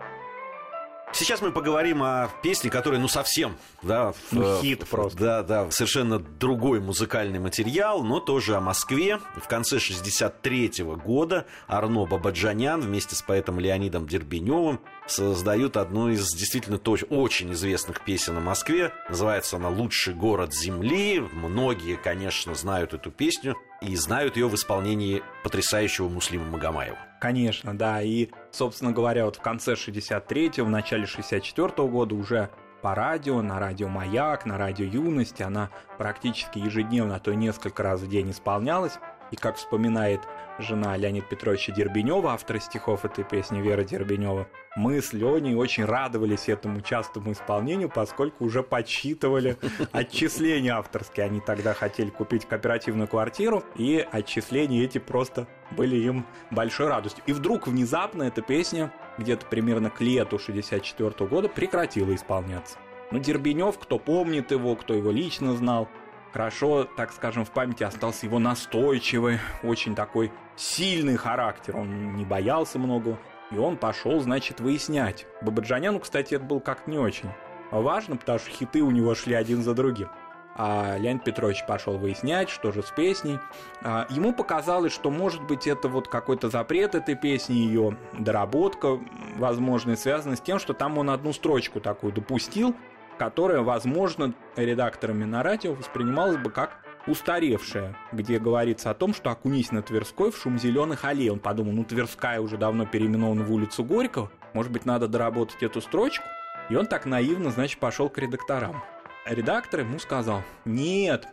Сейчас 1.13 1.43
мы 1.43 1.51
поговорим 1.51 2.03
о 2.03 2.29
песне, 2.43 2.71
которая, 2.71 3.01
ну, 3.01 3.09
совсем, 3.09 3.57
да, 3.83 4.13
в- 4.13 4.17
Ну, 4.33 4.61
хит 4.63 4.85
в- 4.85 4.89
просто. 4.89 5.19
Да, 5.19 5.43
да, 5.43 5.71
совершенно 5.71 6.19
другой 6.21 6.81
музыкальный 6.81 7.39
материал, 7.41 8.03
но 8.05 8.21
тоже 8.21 8.55
о 8.57 8.61
Москве. 8.61 9.19
В 9.37 9.47
конце 9.49 9.81
63 9.81 10.95
года 10.97 11.47
Арно 11.67 12.07
Бабаджанян 12.07 12.81
вместе 12.81 13.17
с 13.17 13.23
поэтом 13.23 13.59
Леонидом 13.59 14.07
Дербеневым 14.07 14.81
создают 15.07 15.77
одну 15.77 16.09
из 16.11 16.33
действительно 16.33 16.77
точ- 16.77 17.05
очень 17.11 17.53
известных 17.53 18.03
песен 18.03 18.37
о 18.39 18.41
Москве. 18.41 18.93
Называется 19.09 19.57
она 19.57 19.69
«Лучший 19.69 20.15
город 20.15 20.55
Земли». 20.55 21.21
Многие, 21.33 21.97
конечно, 21.97 22.55
знают 22.55 22.95
эту 22.95 23.11
песню. 23.11 23.57
И 23.81 23.97
знают 23.97 24.37
ее 24.37 24.49
в 24.49 24.55
исполнении 24.55 25.23
потрясающего 25.43 26.09
Муслима 26.09 26.45
Магомаева. 26.45 26.99
Конечно, 27.21 27.77
да. 27.77 28.03
И, 28.03 28.29
собственно 28.51 28.93
говоря, 28.93 29.25
вот 29.25 29.37
в 29.37 29.41
конце 29.41 29.75
63-го, 29.75 30.65
в 30.65 30.71
начале 30.71 31.05
64-го 31.05 31.89
года 31.89 32.15
уже 32.15 32.51
по 32.83 32.95
радио, 32.95 33.43
на 33.43 33.61
радио 33.61 33.89
«Маяк», 33.89 34.47
на 34.47 34.57
радио 34.57 34.87
«Юность» 34.87 35.41
она 35.43 35.71
практически 35.99 36.59
ежедневно, 36.59 37.17
а 37.17 37.21
то 37.21 37.35
несколько 37.35 37.83
раз 37.83 38.01
в 38.01 38.09
день 38.09 38.31
исполнялась. 38.31 38.99
И 39.31 39.37
как 39.37 39.57
вспоминает 39.57 40.21
жена 40.59 40.97
Леонида 40.97 41.27
Петровича 41.27 41.73
Дербенева, 41.73 42.33
автора 42.33 42.59
стихов 42.59 43.05
этой 43.05 43.25
песни 43.25 43.61
Вера 43.61 43.85
Дербенева, 43.85 44.49
мы 44.77 45.01
с 45.01 45.13
Леней 45.13 45.55
очень 45.55 45.85
радовались 45.85 46.49
этому 46.49 46.81
частому 46.81 47.33
исполнению, 47.33 47.89
поскольку 47.89 48.45
уже 48.45 48.63
подсчитывали 48.63 49.57
отчисления 49.93 50.77
авторские. 50.77 51.27
Они 51.27 51.41
тогда 51.41 51.75
хотели 51.75 52.11
купить 52.11 52.47
кооперативную 52.47 53.09
квартиру, 53.09 53.65
и 53.77 54.07
отчисления 54.11 54.85
эти 54.85 54.99
просто 54.99 55.47
были 55.73 55.97
им 55.97 56.27
большой 56.51 56.89
радостью. 56.89 57.23
И 57.27 57.33
вдруг 57.33 57.67
внезапно 57.67 58.25
эта 58.25 58.43
песня 58.43 58.93
где-то 59.19 59.47
примерно 59.47 59.91
к 59.91 60.01
лету 60.01 60.39
64 60.39 61.29
года 61.29 61.49
прекратила 61.49 62.15
исполняться. 62.15 62.79
Ну, 63.11 63.19
Дербенев, 63.19 63.77
кто 63.77 63.99
помнит 63.99 64.53
его, 64.53 64.77
кто 64.77 64.95
его 64.95 65.11
лично 65.11 65.55
знал, 65.55 65.89
хорошо, 66.33 66.85
так 66.85 67.13
скажем, 67.13 67.45
в 67.45 67.51
памяти 67.51 67.85
остался 67.85 68.27
его 68.27 68.39
настойчивый, 68.39 69.39
очень 69.63 69.95
такой 69.95 70.33
сильный 70.57 71.17
характер. 71.17 71.77
Он 71.77 72.17
не 72.17 72.25
боялся 72.25 72.79
много, 72.79 73.19
и 73.51 73.59
он 73.59 73.77
пошел, 73.77 74.21
значит, 74.21 74.61
выяснять. 74.61 75.27
Бабаджаняну, 75.43 76.01
кстати, 76.01 76.35
это 76.35 76.45
было 76.45 76.61
как-то 76.61 76.91
не 76.91 76.99
очень 76.99 77.31
важно, 77.71 78.17
потому 78.17 78.39
что 78.39 78.51
хиты 78.51 78.83
у 78.83 78.91
него 78.91 79.15
шли 79.15 79.35
один 79.35 79.63
за 79.63 79.75
другим. 79.75 80.09
А 80.57 80.97
Леонид 80.99 81.25
Петрович 81.25 81.65
пошел 81.65 81.97
выяснять, 81.97 82.51
что 82.51 82.73
же 82.73 82.83
с 82.83 82.91
песней. 82.91 83.39
А, 83.83 84.07
ему 84.11 84.35
показалось, 84.35 84.93
что, 84.93 85.11
может 85.11 85.43
быть, 85.45 85.67
это 85.67 85.89
вот 85.89 86.09
какой-то 86.09 86.51
запрет 86.51 86.95
этой 86.95 87.15
песни, 87.15 87.55
ее 87.55 87.97
доработка, 88.19 88.99
возможно, 89.37 89.97
связана 89.97 90.37
с 90.37 90.41
тем, 90.41 90.59
что 90.59 90.75
там 90.75 90.99
он 90.99 91.11
одну 91.11 91.33
строчку 91.33 91.81
такую 91.81 92.13
допустил, 92.13 92.75
которая, 93.21 93.61
возможно, 93.61 94.33
редакторами 94.57 95.25
на 95.25 95.43
радио 95.43 95.75
воспринималась 95.75 96.39
бы 96.39 96.49
как 96.49 96.79
устаревшая, 97.07 97.95
где 98.13 98.39
говорится 98.39 98.89
о 98.89 98.95
том, 98.95 99.13
что 99.13 99.31
окунись 99.31 99.73
на 99.73 99.83
Тверской 99.83 100.31
в 100.31 100.39
шум 100.39 100.59
зеленых 100.59 101.05
аллей. 101.05 101.29
Он 101.29 101.39
подумал, 101.39 101.73
ну 101.73 101.85
Тверская 101.85 102.41
уже 102.41 102.57
давно 102.57 102.87
переименована 102.87 103.43
в 103.43 103.53
улицу 103.53 103.85
Горького, 103.85 104.31
может 104.55 104.73
быть, 104.73 104.87
надо 104.87 105.07
доработать 105.07 105.63
эту 105.63 105.83
строчку. 105.83 106.25
И 106.71 106.77
он 106.77 106.87
так 106.87 107.05
наивно, 107.05 107.51
значит, 107.51 107.79
пошел 107.79 108.09
к 108.09 108.17
редакторам. 108.17 108.83
Редактор 109.27 109.81
ему 109.81 109.99
сказал, 109.99 110.41
нет, 110.65 111.29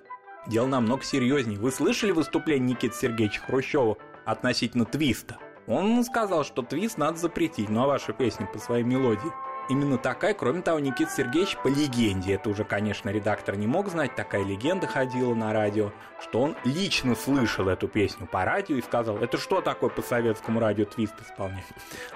дело 0.45 0.67
намного 0.67 1.06
серьезнее. 1.06 1.58
Вы 1.58 1.71
слышали 1.71 2.12
выступление 2.12 2.71
Никиты 2.71 2.95
Сергеевича 2.97 3.39
Хрущева 3.43 3.95
относительно 4.26 4.84
твиста? 4.84 5.38
Он 5.67 6.04
сказал, 6.04 6.43
что 6.43 6.63
твист 6.63 6.97
надо 6.97 7.17
запретить, 7.17 7.69
ну 7.69 7.84
а 7.84 7.88
ваша 7.88 8.12
песня 8.12 8.45
по 8.45 8.60
своей 8.60 8.84
мелодии 8.84 9.32
именно 9.69 9.97
такая. 9.97 10.34
Кроме 10.34 10.62
того, 10.62 10.80
Никита 10.80 11.12
Сергеевич 11.12 11.58
по 11.58 11.67
легенде, 11.67 12.34
это 12.34 12.49
уже, 12.49 12.63
конечно, 12.63 13.10
редактор 13.10 13.56
не 13.56 13.67
мог 13.67 13.89
знать, 13.89 14.15
такая 14.15 14.43
легенда 14.43 14.88
ходила 14.88 15.34
на 15.34 15.53
радио, 15.53 15.91
что 16.19 16.41
он 16.41 16.56
лично 16.63 17.15
слышал 17.15 17.67
эту 17.69 17.88
песню 17.88 18.27
по 18.27 18.45
радио 18.45 18.75
и 18.75 18.82
сказал, 18.82 19.17
это 19.17 19.38
что 19.38 19.62
такое 19.62 19.89
по 19.89 20.01
советскому 20.01 20.60
радио 20.60 20.86
твист 20.86 21.13
исполнять? 21.21 21.65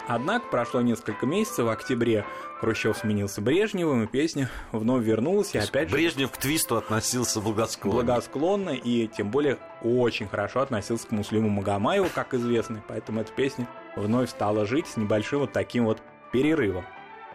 Однако 0.07 0.47
прошло 0.47 0.81
несколько 0.81 1.25
месяцев, 1.25 1.65
в 1.65 1.69
октябре 1.69 2.25
Хрущев 2.59 2.97
сменился 2.97 3.41
Брежневым, 3.41 4.03
и 4.03 4.07
песня 4.07 4.49
вновь 4.71 5.03
вернулась, 5.03 5.55
и 5.55 5.57
опять 5.57 5.89
же... 5.89 5.95
Брежнев 5.95 6.31
к 6.31 6.37
твисту 6.37 6.77
относился 6.77 7.41
благосклонно. 7.41 8.03
Благосклонно, 8.03 8.69
и 8.69 9.07
тем 9.07 9.31
более 9.31 9.57
очень 9.81 10.27
хорошо 10.27 10.61
относился 10.61 11.07
к 11.07 11.11
Муслиму 11.11 11.49
Магомаеву, 11.49 12.07
как 12.13 12.33
известно, 12.33 12.83
поэтому 12.87 13.21
эта 13.21 13.31
песня 13.31 13.67
вновь 13.95 14.29
стала 14.29 14.65
жить 14.65 14.87
с 14.87 14.97
небольшим 14.97 15.39
вот 15.39 15.53
таким 15.53 15.85
вот 15.85 16.01
перерывом. 16.31 16.85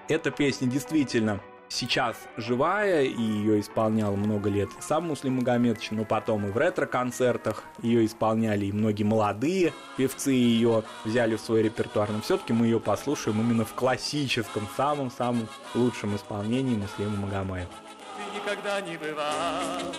Эта 0.08 0.30
песня 0.30 0.68
действительно 0.68 1.40
сейчас 1.68 2.16
живая, 2.36 3.02
и 3.02 3.20
ее 3.20 3.58
исполнял 3.58 4.14
много 4.14 4.48
лет 4.48 4.68
сам 4.78 5.08
Муслим 5.08 5.38
Магомедович, 5.38 5.90
но 5.90 6.04
потом 6.04 6.46
и 6.46 6.50
в 6.52 6.56
ретро-концертах 6.56 7.64
ее 7.82 8.06
исполняли, 8.06 8.66
и 8.66 8.72
многие 8.72 9.02
молодые 9.02 9.72
певцы 9.96 10.30
ее 10.30 10.84
взяли 11.04 11.34
в 11.34 11.40
свой 11.40 11.62
репертуар. 11.62 12.08
Но 12.12 12.20
все-таки 12.20 12.52
мы 12.52 12.66
ее 12.66 12.78
послушаем 12.78 13.40
именно 13.40 13.64
в 13.64 13.74
классическом, 13.74 14.68
самом-самом 14.76 15.48
лучшем 15.74 16.14
исполнении 16.14 16.76
Муслима 16.76 17.16
Магомаева. 17.16 17.70
Ты 18.16 18.38
никогда 18.38 18.80
не 18.82 18.96
бывал 18.96 19.92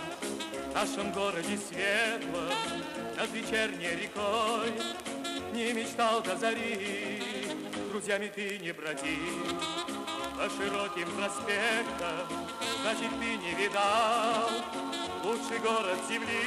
в 0.72 0.74
нашем 0.74 1.12
городе 1.12 1.58
светлом, 1.58 2.54
над 3.18 3.30
вечерней 3.34 4.04
рекой, 4.04 4.72
не 5.54 5.74
мечтал 5.74 6.22
до 6.22 6.38
зари, 6.38 7.20
друзьями 7.92 8.32
ты 8.34 8.60
не 8.60 8.72
бродил 8.72 9.97
по 10.38 10.48
широким 10.50 11.10
проспектам, 11.18 12.28
значит, 12.82 13.10
ты 13.20 13.38
не 13.38 13.56
видал 13.56 14.50
лучший 15.24 15.58
город 15.60 15.98
земли. 16.08 16.38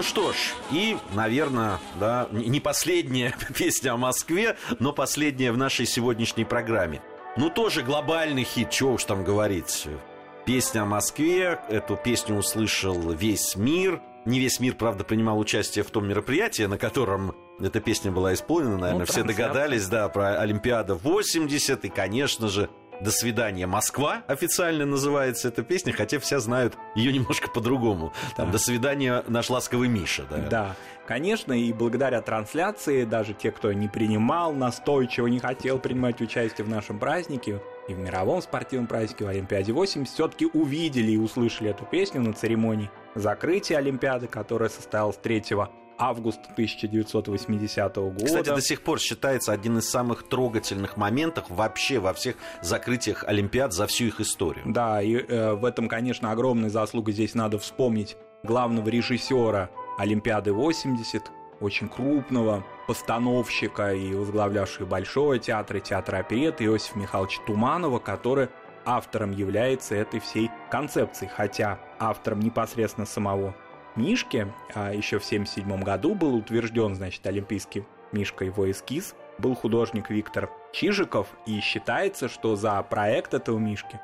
Ну 0.00 0.04
что 0.04 0.32
ж, 0.32 0.36
и, 0.72 0.96
наверное, 1.12 1.78
да, 1.96 2.26
не 2.32 2.58
последняя 2.58 3.34
песня 3.54 3.92
о 3.92 3.98
Москве, 3.98 4.56
но 4.78 4.94
последняя 4.94 5.52
в 5.52 5.58
нашей 5.58 5.84
сегодняшней 5.84 6.46
программе. 6.46 7.02
Ну, 7.36 7.50
тоже 7.50 7.82
глобальный 7.82 8.44
хит, 8.44 8.70
чего 8.70 8.94
уж 8.94 9.04
там 9.04 9.24
говорить. 9.24 9.88
Песня 10.46 10.84
о 10.84 10.86
Москве, 10.86 11.60
эту 11.68 11.98
песню 11.98 12.36
услышал 12.36 12.98
весь 13.12 13.56
мир. 13.56 14.00
Не 14.24 14.38
весь 14.38 14.58
мир, 14.58 14.74
правда, 14.74 15.04
принимал 15.04 15.38
участие 15.38 15.84
в 15.84 15.90
том 15.90 16.08
мероприятии, 16.08 16.62
на 16.62 16.78
котором 16.78 17.36
эта 17.60 17.80
песня 17.80 18.10
была 18.10 18.32
исполнена, 18.32 18.78
наверное, 18.78 19.00
Ну, 19.00 19.04
все 19.04 19.22
догадались, 19.22 19.86
да, 19.86 20.08
про 20.08 20.40
Олимпиада 20.40 20.94
80, 20.94 21.84
и, 21.84 21.88
конечно 21.90 22.48
же, 22.48 22.70
«До 23.00 23.10
свидания, 23.10 23.66
Москва» 23.66 24.22
официально 24.26 24.84
называется 24.84 25.48
эта 25.48 25.62
песня, 25.62 25.92
хотя 25.92 26.18
все 26.18 26.38
знают 26.38 26.76
ее 26.94 27.12
немножко 27.12 27.48
по-другому. 27.48 28.12
Там 28.36 28.46
Да. 28.46 28.52
«До 28.52 28.58
свидания, 28.58 29.24
наш 29.26 29.48
ласковый 29.50 29.88
Миша». 29.88 30.24
Да. 30.28 30.36
Да, 30.50 30.76
конечно, 31.06 31.52
и 31.52 31.72
благодаря 31.72 32.20
трансляции, 32.20 33.04
даже 33.04 33.32
те, 33.32 33.50
кто 33.50 33.72
не 33.72 33.88
принимал, 33.88 34.52
настойчиво 34.52 35.26
не 35.28 35.38
хотел 35.38 35.78
принимать 35.78 36.20
участие 36.20 36.64
в 36.64 36.68
нашем 36.68 36.98
празднике, 36.98 37.60
и 37.88 37.94
в 37.94 37.98
мировом 37.98 38.40
спортивном 38.42 38.86
празднике, 38.86 39.24
в 39.24 39.28
Олимпиаде 39.28 39.72
80, 39.72 40.12
все-таки 40.12 40.46
увидели 40.46 41.12
и 41.12 41.16
услышали 41.16 41.70
эту 41.70 41.84
песню 41.84 42.20
на 42.20 42.32
церемонии 42.32 42.90
закрытия 43.14 43.78
Олимпиады, 43.78 44.26
которая 44.26 44.68
состоялась 44.68 45.16
3 45.16 45.42
августа 46.00 46.48
1980 46.52 47.96
года. 47.96 48.24
Кстати, 48.24 48.48
до 48.48 48.60
сих 48.60 48.82
пор 48.82 48.98
считается 48.98 49.52
один 49.52 49.78
из 49.78 49.88
самых 49.88 50.28
трогательных 50.28 50.96
моментов 50.96 51.44
вообще 51.48 51.98
во 51.98 52.14
всех 52.14 52.36
закрытиях 52.62 53.22
Олимпиад 53.24 53.72
за 53.72 53.86
всю 53.86 54.06
их 54.06 54.20
историю. 54.20 54.64
Да, 54.66 55.02
и 55.02 55.14
э, 55.14 55.52
в 55.52 55.64
этом, 55.64 55.88
конечно, 55.88 56.32
огромная 56.32 56.70
заслуга. 56.70 57.12
Здесь 57.12 57.34
надо 57.34 57.58
вспомнить 57.58 58.16
главного 58.42 58.88
режиссера 58.88 59.70
Олимпиады 59.98 60.52
80, 60.52 61.30
очень 61.60 61.90
крупного 61.90 62.64
постановщика 62.88 63.92
и 63.92 64.14
возглавлявший 64.14 64.86
Большой 64.86 65.38
театр 65.38 65.76
и 65.76 65.80
театр 65.80 66.14
оперетты 66.14 66.64
Иосифа 66.64 66.98
Михайловича 66.98 67.42
Туманова, 67.46 67.98
который 67.98 68.48
автором 68.86 69.32
является 69.32 69.94
этой 69.94 70.20
всей 70.20 70.50
концепции, 70.70 71.30
хотя 71.32 71.78
автором 71.98 72.40
непосредственно 72.40 73.06
самого 73.06 73.54
Мишки 73.96 74.52
а 74.74 74.92
еще 74.92 75.18
в 75.18 75.26
1977 75.26 75.82
году 75.82 76.14
был 76.14 76.34
утвержден, 76.34 76.94
значит, 76.94 77.26
олимпийский 77.26 77.84
Мишка, 78.12 78.44
его 78.44 78.70
эскиз, 78.70 79.14
был 79.38 79.54
художник 79.54 80.10
Виктор 80.10 80.50
Чижиков, 80.72 81.28
и 81.46 81.60
считается, 81.60 82.28
что 82.28 82.56
за 82.56 82.82
проект 82.82 83.34
этого 83.34 83.58
Мишки 83.58 84.00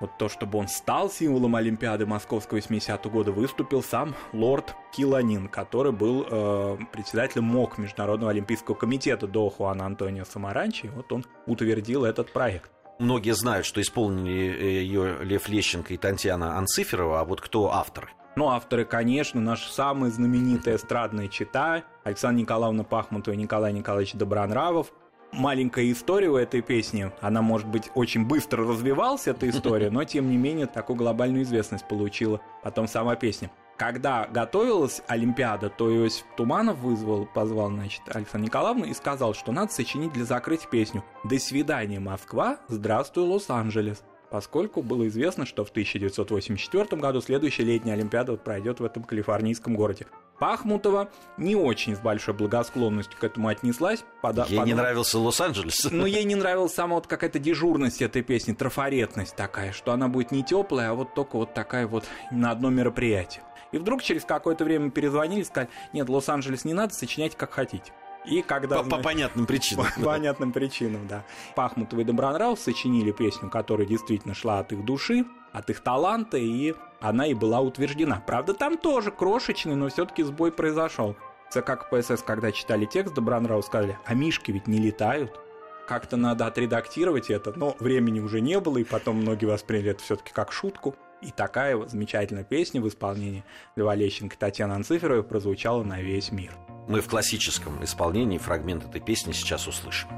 вот 0.00 0.16
то, 0.18 0.28
чтобы 0.28 0.58
он 0.58 0.68
стал 0.68 1.10
символом 1.10 1.56
Олимпиады 1.56 2.06
Московского 2.06 2.58
80 2.58 3.04
года, 3.06 3.32
выступил 3.32 3.82
сам 3.82 4.14
лорд 4.32 4.74
Киланин, 4.92 5.48
который 5.48 5.92
был 5.92 6.26
э, 6.28 6.78
председателем 6.92 7.44
МОК 7.44 7.78
Международного 7.78 8.30
Олимпийского 8.30 8.74
комитета 8.74 9.26
до 9.26 9.48
Хуана 9.50 9.86
Антонио 9.86 10.24
Самаранчи. 10.24 10.86
Вот 10.94 11.12
он 11.12 11.24
утвердил 11.46 12.04
этот 12.04 12.32
проект. 12.32 12.70
Многие 12.98 13.32
знают, 13.32 13.66
что 13.66 13.80
исполнили 13.80 14.32
э, 14.32 14.82
ее 14.82 15.18
Лев 15.22 15.48
Лещенко 15.48 15.94
и 15.94 15.96
Татьяна 15.96 16.58
Анциферова, 16.58 17.20
а 17.20 17.24
вот 17.24 17.40
кто 17.40 17.72
авторы? 17.72 18.08
Ну, 18.38 18.50
авторы, 18.50 18.84
конечно, 18.84 19.40
наша 19.40 19.68
самая 19.68 20.12
знаменитая 20.12 20.76
эстрадная 20.76 21.26
чита 21.26 21.82
Александра 22.04 22.40
Николаевна 22.40 22.84
Пахмутова 22.84 23.34
и 23.34 23.36
Николай 23.36 23.72
Николаевич 23.72 24.14
Добронравов. 24.14 24.92
маленькая 25.32 25.90
история 25.90 26.28
у 26.28 26.36
этой 26.36 26.62
песни. 26.62 27.10
Она, 27.20 27.42
может 27.42 27.66
быть, 27.66 27.90
очень 27.96 28.28
быстро 28.28 28.64
развивалась, 28.64 29.26
эта 29.26 29.50
история, 29.50 29.90
но, 29.90 30.04
тем 30.04 30.30
не 30.30 30.36
менее, 30.36 30.66
такую 30.68 30.94
глобальную 30.94 31.42
известность 31.42 31.88
получила 31.88 32.40
потом 32.62 32.86
сама 32.86 33.16
песня. 33.16 33.50
Когда 33.76 34.28
готовилась 34.28 35.02
Олимпиада, 35.08 35.68
то 35.68 35.92
Иосиф 35.92 36.24
Туманов 36.36 36.78
вызвал, 36.78 37.26
позвал, 37.26 37.70
значит, 37.70 38.02
Александра 38.06 38.46
Николаевну 38.46 38.84
и 38.84 38.94
сказал, 38.94 39.34
что 39.34 39.50
надо 39.50 39.72
сочинить 39.72 40.12
для 40.12 40.24
закрытия 40.24 40.68
песню 40.68 41.02
«До 41.24 41.40
свидания, 41.40 41.98
Москва, 41.98 42.58
здравствуй, 42.68 43.24
Лос-Анджелес» 43.24 44.04
поскольку 44.30 44.82
было 44.82 45.08
известно, 45.08 45.46
что 45.46 45.64
в 45.64 45.70
1984 45.70 47.00
году 47.00 47.20
следующая 47.20 47.64
летняя 47.64 47.94
Олимпиада 47.94 48.36
пройдет 48.36 48.80
в 48.80 48.84
этом 48.84 49.04
калифорнийском 49.04 49.74
городе. 49.74 50.06
Пахмутова 50.38 51.10
не 51.36 51.56
очень 51.56 51.96
с 51.96 51.98
большой 51.98 52.34
благосклонностью 52.34 53.18
к 53.18 53.24
этому 53.24 53.48
отнеслась. 53.48 54.04
Пода- 54.22 54.44
ей 54.48 54.58
подав... 54.58 54.66
не 54.66 54.74
нравился 54.74 55.18
Лос-Анджелес. 55.18 55.88
Ну, 55.90 56.06
ей 56.06 56.24
не 56.24 56.34
нравилась 56.36 56.74
сама 56.74 56.94
вот 56.94 57.06
какая-то 57.06 57.38
дежурность 57.38 58.02
этой 58.02 58.22
песни, 58.22 58.52
трафаретность 58.52 59.34
такая, 59.34 59.72
что 59.72 59.92
она 59.92 60.08
будет 60.08 60.30
не 60.30 60.44
теплая, 60.44 60.90
а 60.90 60.94
вот 60.94 61.14
только 61.14 61.36
вот 61.36 61.54
такая 61.54 61.86
вот 61.86 62.04
на 62.30 62.50
одно 62.50 62.70
мероприятие. 62.70 63.42
И 63.72 63.78
вдруг 63.78 64.02
через 64.02 64.24
какое-то 64.24 64.64
время 64.64 64.90
перезвонили 64.90 65.40
и 65.40 65.44
сказали, 65.44 65.68
нет, 65.92 66.08
Лос-Анджелес 66.08 66.64
не 66.64 66.72
надо, 66.72 66.94
сочиняйте 66.94 67.36
как 67.36 67.52
хотите. 67.52 67.92
И 68.24 68.42
когда... 68.42 68.82
По, 68.82 68.90
по 68.90 68.98
понятным 68.98 69.46
причинам. 69.46 69.86
По 69.96 70.02
понятным 70.02 70.52
причинам, 70.52 71.06
да. 71.06 71.24
Пахмутовый 71.54 72.04
и 72.04 72.06
Добронравов 72.06 72.58
сочинили 72.58 73.10
песню, 73.10 73.48
которая 73.48 73.86
действительно 73.86 74.34
шла 74.34 74.58
от 74.58 74.72
их 74.72 74.84
души, 74.84 75.24
от 75.52 75.70
их 75.70 75.80
таланта, 75.80 76.36
и 76.36 76.74
она 77.00 77.26
и 77.26 77.34
была 77.34 77.60
утверждена. 77.60 78.22
Правда, 78.26 78.54
там 78.54 78.76
тоже 78.76 79.10
крошечный, 79.10 79.76
но 79.76 79.88
все-таки 79.88 80.22
сбой 80.22 80.52
произошел. 80.52 81.16
ЦК 81.50 81.78
КПСС, 81.78 82.22
когда 82.22 82.52
читали 82.52 82.84
текст, 82.84 83.14
Добронравов 83.14 83.64
сказали, 83.64 83.98
а 84.04 84.14
мишки 84.14 84.50
ведь 84.50 84.66
не 84.66 84.78
летают. 84.78 85.40
Как-то 85.86 86.18
надо 86.18 86.46
отредактировать 86.46 87.30
это, 87.30 87.52
но 87.56 87.74
времени 87.80 88.20
уже 88.20 88.42
не 88.42 88.60
было, 88.60 88.76
и 88.76 88.84
потом 88.84 89.16
многие 89.16 89.46
восприняли 89.46 89.92
это 89.92 90.02
все-таки 90.02 90.32
как 90.34 90.52
шутку. 90.52 90.94
И 91.20 91.30
такая 91.30 91.76
вот 91.76 91.90
замечательная 91.90 92.44
песня 92.44 92.80
в 92.80 92.88
исполнении 92.88 93.44
Льва 93.76 93.94
Лещенко 93.94 94.36
и 94.36 94.38
Татьяны 94.38 94.72
Анциферовой 94.74 95.24
прозвучала 95.24 95.82
на 95.82 96.00
весь 96.00 96.30
мир. 96.30 96.52
Мы 96.86 97.00
в 97.00 97.08
классическом 97.08 97.82
исполнении 97.84 98.38
фрагмент 98.38 98.84
этой 98.84 99.00
песни 99.00 99.32
сейчас 99.32 99.66
услышим. 99.66 100.08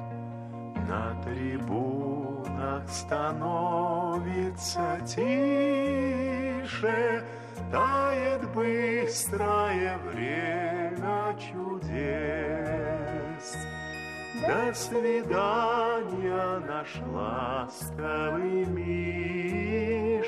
На 0.89 1.19
трибунах 1.25 2.87
становится 2.89 5.01
тише, 5.07 7.25
Тает 7.71 8.53
быстрое 8.53 9.97
время 9.99 11.37
чудес. 11.39 11.81
До 14.47 14.75
свидания, 14.75 16.59
наш 16.67 16.97
ласковый 17.13 18.65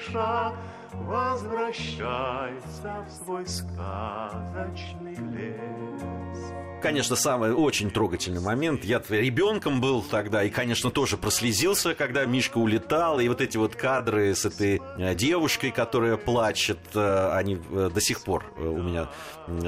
Миша, 0.03 0.53
Возвращайся 0.95 3.05
в 3.07 3.11
свой 3.11 3.47
сказочный 3.47 5.15
лес. 5.15 6.02
Конечно, 6.83 7.15
самый 7.15 7.55
очень 7.55 7.93
трогательный 7.93 8.41
момент. 8.41 8.85
Я 8.85 9.01
ребенком 9.09 9.81
был 9.81 10.03
тогда 10.03 10.43
и, 10.43 10.51
конечно, 10.51 10.91
тоже 10.91 11.17
прослезился, 11.17 11.95
когда 11.95 12.25
Мишка 12.25 12.59
улетал. 12.59 13.21
И 13.21 13.29
вот 13.29 13.41
эти 13.41 13.57
вот 13.57 13.77
кадры 13.77 14.35
с 14.35 14.45
этой 14.45 14.83
э, 14.99 15.15
девушкой, 15.15 15.71
которая 15.71 16.17
плачет, 16.17 16.81
э, 16.95 17.31
они 17.33 17.61
э, 17.71 17.91
до 17.95 18.01
сих 18.01 18.23
пор 18.25 18.53
у 18.59 18.83
меня 18.83 19.09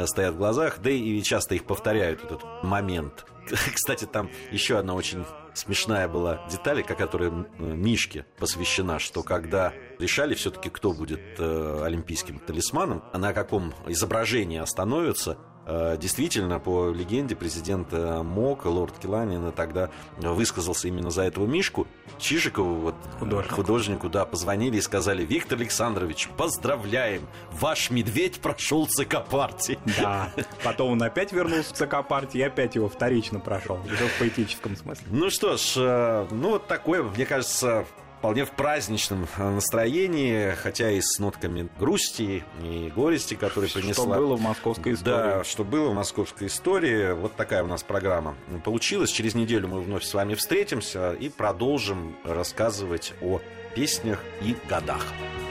стоят 0.07 0.35
в 0.35 0.39
глазах. 0.39 0.81
Да 0.83 0.91
и 0.91 1.23
часто 1.23 1.55
их 1.55 1.65
повторяют, 1.67 2.25
этот 2.25 2.43
момент. 2.65 3.27
Кстати, 3.75 4.07
там 4.07 4.29
еще 4.51 4.79
одна 4.79 4.95
очень 4.95 5.25
смешная 5.55 6.09
была 6.09 6.45
деталь, 6.51 6.83
которая 6.83 7.47
Мишке 7.59 8.27
посвящена, 8.39 8.99
что 8.99 9.23
когда 9.23 9.73
решали 10.01 10.35
все-таки, 10.35 10.69
кто 10.69 10.93
будет 10.93 11.21
э, 11.39 11.83
олимпийским 11.85 12.41
талисманом, 12.41 13.05
на 13.13 13.33
каком 13.33 13.73
изображении 13.87 14.59
остановится, 14.59 15.39
действительно, 15.67 16.59
по 16.59 16.91
легенде, 16.91 17.35
президент 17.37 17.93
МОК, 17.93 18.67
лорд 18.67 18.99
Киланина, 18.99 19.53
тогда 19.53 19.91
высказался 20.19 20.89
именно 20.89 21.11
за 21.11 21.23
этого 21.23 21.47
Мишку. 21.47 21.87
Чижикову, 22.19 22.75
вот, 22.75 22.95
художнику. 23.19 23.55
художнику, 23.55 24.09
да, 24.09 24.25
позвонили 24.25 24.77
и 24.77 24.81
сказали, 24.81 25.25
Виктор 25.25 25.59
Александрович, 25.59 26.29
поздравляем, 26.37 27.23
ваш 27.53 27.91
медведь 27.91 28.41
прошел 28.41 28.87
ЦК 28.87 29.25
партии. 29.25 29.79
Да, 29.99 30.33
потом 30.65 30.93
он 30.93 31.03
опять 31.03 31.33
вернулся 31.33 31.75
в 31.75 31.77
ЦК 31.77 32.07
партии 32.07 32.39
и 32.39 32.43
опять 32.43 32.75
его 32.75 32.89
вторично 32.89 33.41
прошел, 33.41 33.79
уже 33.85 34.07
в 34.07 34.19
поэтическом 34.19 34.77
смысле. 34.77 35.07
Ну 35.11 35.31
что 35.31 35.57
ж, 35.57 35.75
э, 35.77 36.27
ну 36.31 36.51
вот 36.51 36.67
такое, 36.67 37.03
мне 37.03 37.27
кажется, 37.27 37.87
вполне 38.25 38.47
в 38.47 38.53
праздничном 38.53 39.29
э, 39.37 39.51
настроении, 39.51 40.55
хотя 40.55 40.91
и 40.91 41.03
с 41.03 41.19
нотками 41.19 41.69
грусти 41.79 42.43
и 42.63 42.91
горести, 42.97 43.35
которые 43.35 43.71
принесла. 43.71 44.07
Что 44.07 44.15
было 44.15 44.37
в 44.37 44.41
московской 44.41 44.95
истории. 44.95 45.15
Да, 45.15 45.45
что 45.45 45.63
было 45.63 45.91
в 45.91 45.95
московской 45.95 46.47
истории. 46.47 47.13
Вот 47.13 47.37
такая 47.37 47.63
у 47.63 47.67
нас 47.67 47.83
программа 47.83 48.35
получилась. 48.65 49.11
Через 49.11 49.35
неделю 49.35 49.69
мы 49.69 49.83
вновь 49.83 50.05
с 50.05 50.15
вами 50.15 50.37
встретимся 50.37 51.13
и 51.13 51.29
продолжим 51.29 52.17
рассказывать 52.25 53.13
о 53.21 53.43
песнях 53.75 54.21
и 54.41 54.57
годах. 54.71 55.05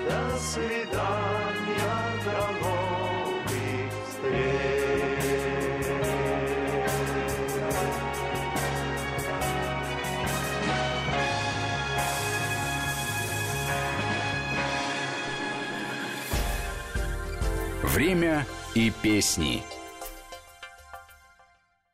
До 0.09 0.39
свидания, 0.39 0.97
до 2.25 2.72
Время 17.93 18.47
и 18.73 18.89
песни. 18.89 19.61